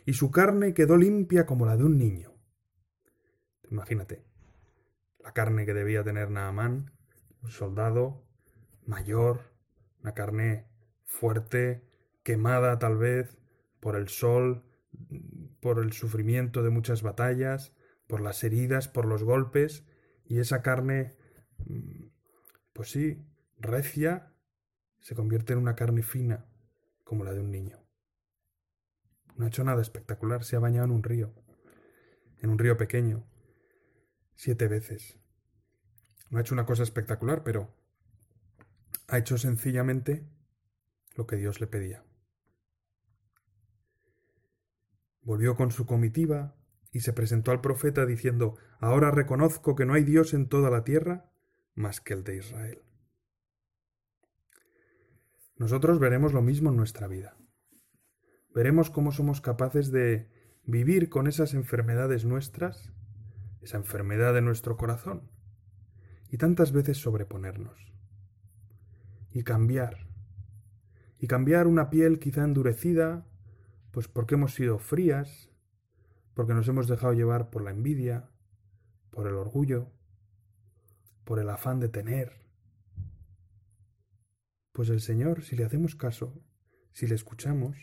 y 0.04 0.14
su 0.14 0.32
carne 0.32 0.74
quedó 0.74 0.96
limpia 0.96 1.46
como 1.46 1.66
la 1.66 1.76
de 1.76 1.84
un 1.84 1.96
niño. 1.96 2.34
Imagínate, 3.70 4.24
la 5.22 5.32
carne 5.32 5.64
que 5.64 5.72
debía 5.72 6.02
tener 6.02 6.32
Naamán, 6.32 6.90
un 7.42 7.50
soldado 7.50 8.26
mayor, 8.84 9.52
una 10.02 10.14
carne 10.14 10.66
fuerte, 11.04 11.88
quemada 12.24 12.80
tal 12.80 12.98
vez 12.98 13.38
por 13.78 13.94
el 13.94 14.08
sol, 14.08 14.64
por 15.60 15.78
el 15.78 15.92
sufrimiento 15.92 16.64
de 16.64 16.70
muchas 16.70 17.02
batallas, 17.02 17.72
por 18.08 18.20
las 18.20 18.42
heridas, 18.42 18.88
por 18.88 19.06
los 19.06 19.22
golpes, 19.22 19.86
y 20.24 20.40
esa 20.40 20.60
carne, 20.60 21.16
mm, 21.66 22.06
pues 22.72 22.90
sí, 22.90 23.24
recia, 23.58 24.33
se 25.04 25.14
convierte 25.14 25.52
en 25.52 25.58
una 25.58 25.76
carne 25.76 26.02
fina, 26.02 26.46
como 27.04 27.24
la 27.24 27.34
de 27.34 27.40
un 27.40 27.50
niño. 27.50 27.78
No 29.36 29.44
ha 29.44 29.48
hecho 29.48 29.62
nada 29.62 29.82
espectacular, 29.82 30.44
se 30.44 30.56
ha 30.56 30.60
bañado 30.60 30.86
en 30.86 30.92
un 30.92 31.02
río, 31.02 31.34
en 32.40 32.48
un 32.48 32.58
río 32.58 32.78
pequeño, 32.78 33.26
siete 34.34 34.66
veces. 34.66 35.18
No 36.30 36.38
ha 36.38 36.40
hecho 36.40 36.54
una 36.54 36.64
cosa 36.64 36.84
espectacular, 36.84 37.44
pero 37.44 37.76
ha 39.08 39.18
hecho 39.18 39.36
sencillamente 39.36 40.26
lo 41.16 41.26
que 41.26 41.36
Dios 41.36 41.60
le 41.60 41.66
pedía. 41.66 42.02
Volvió 45.20 45.54
con 45.54 45.70
su 45.70 45.84
comitiva 45.84 46.56
y 46.92 47.00
se 47.00 47.12
presentó 47.12 47.50
al 47.50 47.60
profeta 47.60 48.06
diciendo 48.06 48.56
Ahora 48.80 49.10
reconozco 49.10 49.74
que 49.74 49.84
no 49.84 49.92
hay 49.92 50.04
Dios 50.04 50.32
en 50.32 50.48
toda 50.48 50.70
la 50.70 50.82
tierra 50.82 51.30
más 51.74 52.00
que 52.00 52.14
el 52.14 52.24
de 52.24 52.38
Israel. 52.38 52.84
Nosotros 55.56 55.98
veremos 55.98 56.32
lo 56.32 56.42
mismo 56.42 56.70
en 56.70 56.76
nuestra 56.76 57.06
vida. 57.06 57.36
Veremos 58.54 58.90
cómo 58.90 59.12
somos 59.12 59.40
capaces 59.40 59.90
de 59.90 60.30
vivir 60.64 61.08
con 61.08 61.26
esas 61.26 61.54
enfermedades 61.54 62.24
nuestras, 62.24 62.92
esa 63.60 63.76
enfermedad 63.76 64.34
de 64.34 64.42
nuestro 64.42 64.76
corazón, 64.76 65.30
y 66.28 66.38
tantas 66.38 66.72
veces 66.72 66.98
sobreponernos, 66.98 67.92
y 69.30 69.42
cambiar, 69.42 70.08
y 71.18 71.26
cambiar 71.26 71.66
una 71.66 71.90
piel 71.90 72.18
quizá 72.18 72.44
endurecida, 72.44 73.26
pues 73.90 74.08
porque 74.08 74.34
hemos 74.34 74.54
sido 74.54 74.78
frías, 74.78 75.50
porque 76.34 76.54
nos 76.54 76.66
hemos 76.68 76.88
dejado 76.88 77.12
llevar 77.12 77.50
por 77.50 77.62
la 77.62 77.70
envidia, 77.70 78.28
por 79.10 79.28
el 79.28 79.34
orgullo, 79.34 79.92
por 81.24 81.38
el 81.38 81.48
afán 81.48 81.80
de 81.80 81.88
tener. 81.88 82.43
Pues 84.74 84.88
el 84.88 85.00
Señor, 85.00 85.44
si 85.44 85.54
le 85.54 85.64
hacemos 85.64 85.94
caso, 85.94 86.44
si 86.90 87.06
le 87.06 87.14
escuchamos, 87.14 87.76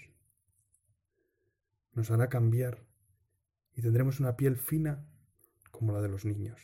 nos 1.93 2.11
hará 2.11 2.27
cambiar 2.27 2.85
y 3.73 3.81
tendremos 3.81 4.19
una 4.19 4.35
piel 4.35 4.57
fina 4.57 5.07
como 5.71 5.93
la 5.93 6.01
de 6.01 6.09
los 6.09 6.25
niños. 6.25 6.59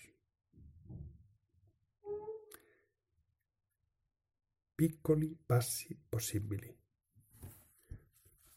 Piccoli 4.75 5.35
passi 5.47 5.95
possibili. 6.09 6.77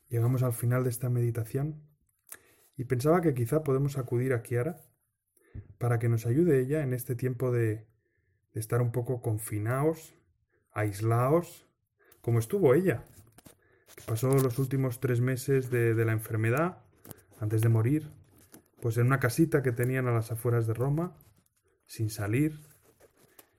Llegamos 0.08 0.42
al 0.42 0.54
final 0.54 0.82
de 0.82 0.90
esta 0.90 1.08
meditación 1.08 1.88
y 2.76 2.82
pensaba 2.82 3.20
que 3.20 3.32
quizá 3.32 3.62
podemos 3.62 3.96
acudir 3.96 4.32
a 4.32 4.42
Kiara 4.42 4.80
para 5.78 6.00
que 6.00 6.08
nos 6.08 6.26
ayude 6.26 6.60
ella 6.60 6.82
en 6.82 6.94
este 6.94 7.14
tiempo 7.14 7.52
de, 7.52 7.86
estar 8.54 8.82
un 8.82 8.90
poco 8.90 9.22
confinados, 9.22 10.16
aislados, 10.72 11.66
como 12.20 12.38
estuvo 12.38 12.74
ella, 12.74 13.04
pasó 14.06 14.32
los 14.34 14.58
últimos 14.58 15.00
tres 15.00 15.20
meses 15.20 15.70
de, 15.70 15.94
de 15.94 16.04
la 16.04 16.12
enfermedad, 16.12 16.78
antes 17.40 17.62
de 17.62 17.68
morir, 17.68 18.10
pues 18.80 18.96
en 18.96 19.06
una 19.06 19.20
casita 19.20 19.62
que 19.62 19.72
tenían 19.72 20.06
a 20.06 20.12
las 20.12 20.30
afueras 20.30 20.66
de 20.66 20.74
Roma, 20.74 21.16
sin 21.86 22.10
salir. 22.10 22.60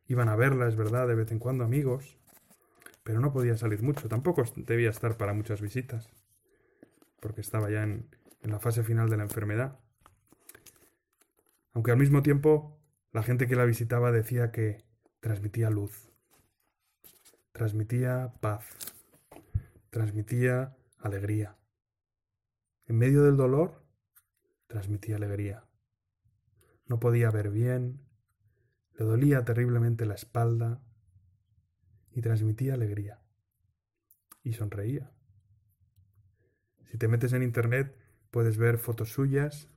Iban 0.08 0.30
a 0.30 0.36
verla, 0.36 0.68
es 0.68 0.76
verdad, 0.76 1.08
de 1.08 1.16
vez 1.16 1.32
en 1.32 1.40
cuando 1.40 1.64
amigos, 1.64 2.18
pero 3.04 3.20
no 3.20 3.34
podía 3.34 3.58
salir 3.58 3.82
mucho, 3.82 4.08
tampoco 4.08 4.44
debía 4.56 4.90
estar 4.90 5.18
para 5.18 5.34
muchas 5.34 5.62
visitas, 5.62 6.10
porque 7.20 7.42
estaba 7.42 7.70
ya 7.70 7.84
en, 7.84 8.08
en 8.42 8.52
la 8.52 8.60
fase 8.60 8.84
final 8.84 9.10
de 9.10 9.18
la 9.18 9.24
enfermedad. 9.24 9.80
Aunque 11.74 11.92
al 11.92 11.98
mismo 11.98 12.22
tiempo 12.22 12.80
la 13.12 13.24
gente 13.24 13.48
que 13.48 13.56
la 13.56 13.66
visitaba 13.66 14.12
decía 14.12 14.52
que 14.52 14.84
transmitía 15.20 15.70
luz, 15.70 16.11
transmitía 17.52 18.34
paz, 18.40 18.66
transmitía 19.90 20.76
alegría. 21.00 21.58
En 22.86 22.98
medio 22.98 23.24
del 23.24 23.38
dolor, 23.38 23.84
transmitía 24.68 25.18
alegría. 25.18 25.66
No 26.86 27.00
podía 27.00 27.30
ver 27.30 27.50
bien, 27.50 28.02
le 28.98 29.06
dolía 29.06 29.44
terriblemente 29.46 30.06
la 30.06 30.16
espalda 30.16 30.82
y 32.12 32.22
transmitía 32.22 32.74
alegría. 32.74 33.22
Y 34.44 34.54
sonreía. 34.54 35.12
Si 36.92 36.98
te 36.98 37.08
metes 37.08 37.34
en 37.34 37.44
Internet 37.44 37.96
puedes 38.32 38.58
ver 38.58 38.78
fotos 38.78 39.14
suyas 39.14 39.70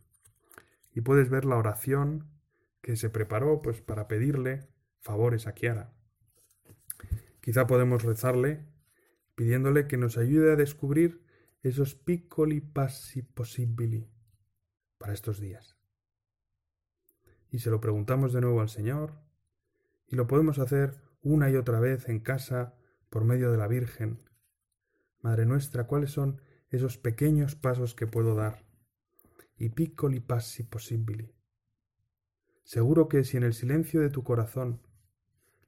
y 0.93 1.03
puedes 1.03 1.29
ver 1.29 1.45
la 1.45 1.57
oración 1.57 2.31
que 2.81 2.97
se 2.97 3.11
preparó 3.11 3.63
pues 3.63 3.83
para 3.83 4.09
pedirle 4.09 4.69
favores 5.01 5.47
a 5.47 5.53
Kiara. 5.53 5.93
Quizá 7.45 7.67
podemos 7.67 8.03
rezarle 8.03 8.65
pidiéndole 9.35 9.87
que 9.87 9.99
nos 9.99 10.17
ayude 10.17 10.51
a 10.51 10.57
descubrir 10.57 11.27
esos 11.63 11.95
piccoli 11.95 12.63
passi 12.63 13.21
possibili 13.21 14.09
para 14.97 15.13
estos 15.13 15.41
días. 15.41 15.77
Y 17.51 17.59
se 17.59 17.69
lo 17.69 17.83
preguntamos 17.83 18.33
de 18.33 18.41
nuevo 18.41 18.63
al 18.63 18.71
Señor 18.71 19.21
y 20.07 20.17
lo 20.17 20.27
podemos 20.27 20.59
hacer 20.59 21.03
una 21.21 21.51
y 21.51 21.57
otra 21.57 21.81
vez 21.81 22.09
en 22.09 22.21
casa 22.21 22.79
por 23.11 23.25
medio 23.27 23.53
de 23.53 23.59
la 23.59 23.69
Virgen. 23.69 24.23
Madre 25.21 25.45
nuestra, 25.45 25.87
¿cuáles 25.87 26.13
son 26.13 26.41
esos 26.71 26.97
pequeños 26.97 27.57
pasos 27.57 27.95
que 27.95 28.07
puedo 28.07 28.35
dar? 28.35 28.65
Y 29.59 29.69
piccoli 29.69 30.21
passi 30.21 30.63
possibili. 30.63 31.35
Seguro 32.63 33.07
que 33.07 33.23
si 33.23 33.37
en 33.37 33.43
el 33.43 33.53
silencio 33.53 34.01
de 34.01 34.09
tu 34.09 34.25
corazón 34.25 34.81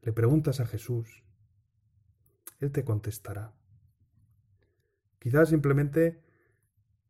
le 0.00 0.14
preguntas 0.14 0.60
a 0.60 0.66
Jesús, 0.66 1.25
Él 2.60 2.72
te 2.72 2.84
contestará. 2.84 3.54
Quizás 5.18 5.48
simplemente 5.48 6.22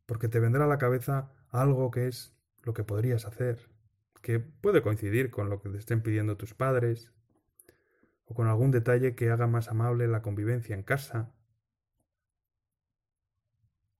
porque 0.05 0.27
te 0.27 0.39
vendrá 0.39 0.65
a 0.65 0.67
la 0.67 0.77
cabeza 0.77 1.31
algo 1.49 1.91
que 1.91 2.07
es 2.07 2.35
lo 2.63 2.73
que 2.73 2.83
podrías 2.83 3.25
hacer, 3.25 3.69
que 4.21 4.39
puede 4.39 4.81
coincidir 4.81 5.31
con 5.31 5.49
lo 5.49 5.61
que 5.61 5.69
te 5.69 5.77
estén 5.77 6.01
pidiendo 6.01 6.37
tus 6.37 6.53
padres, 6.53 7.13
o 8.25 8.33
con 8.33 8.47
algún 8.47 8.71
detalle 8.71 9.15
que 9.15 9.29
haga 9.29 9.47
más 9.47 9.69
amable 9.69 10.07
la 10.07 10.21
convivencia 10.21 10.75
en 10.75 10.83
casa, 10.83 11.33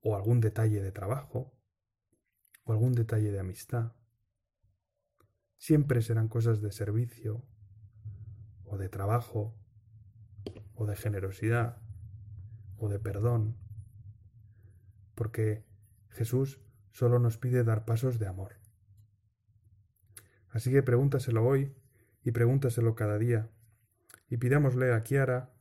o 0.02 0.16
algún 0.16 0.42
detalle 0.42 0.82
de 0.82 0.92
trabajo, 0.92 1.54
o 2.64 2.72
algún 2.72 2.94
detalle 2.94 3.32
de 3.32 3.40
amistad. 3.40 3.94
Siempre 5.58 6.02
serán 6.02 6.28
cosas 6.28 6.62
de 6.62 6.72
servicio, 6.72 7.44
o 8.66 8.78
de 8.78 8.90
trabajo, 8.90 9.58
o 10.78 10.86
de 10.86 10.96
generosidad, 10.96 11.82
o 12.78 12.88
de 12.88 13.00
perdón, 13.00 13.58
porque 15.16 15.66
Jesús 16.10 16.62
solo 16.92 17.20
nos 17.20 17.38
pide 17.38 17.64
dar 17.64 17.86
pasos 17.86 18.20
de 18.20 18.28
amor. 18.28 18.60
Así 20.50 20.72
que 20.72 20.84
pregúntaselo 20.84 21.44
hoy 21.44 21.76
y 22.24 22.32
pregúntaselo 22.32 22.96
cada 22.96 23.18
día, 23.18 23.50
y 24.30 24.38
pidámosle 24.38 24.94
a 24.94 25.02
Kiara 25.04 25.54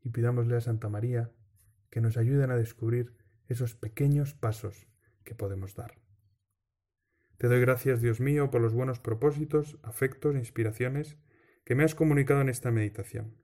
y 0.00 0.10
pidámosle 0.10 0.56
a 0.56 0.60
Santa 0.60 0.88
María 0.88 1.30
que 1.90 2.00
nos 2.00 2.16
ayuden 2.16 2.50
a 2.50 2.56
descubrir 2.56 3.14
esos 3.46 3.74
pequeños 3.74 4.34
pasos 4.34 4.88
que 5.24 5.34
podemos 5.34 5.74
dar. 5.74 5.98
Te 7.36 7.48
doy 7.48 7.60
gracias, 7.60 8.00
Dios 8.00 8.20
mío, 8.20 8.50
por 8.50 8.62
los 8.62 8.72
buenos 8.72 9.00
propósitos, 9.00 9.78
afectos 9.82 10.34
e 10.34 10.38
inspiraciones 10.38 11.18
que 11.64 11.74
me 11.74 11.84
has 11.84 11.94
comunicado 11.94 12.40
en 12.40 12.48
esta 12.48 12.70
meditación. 12.70 13.43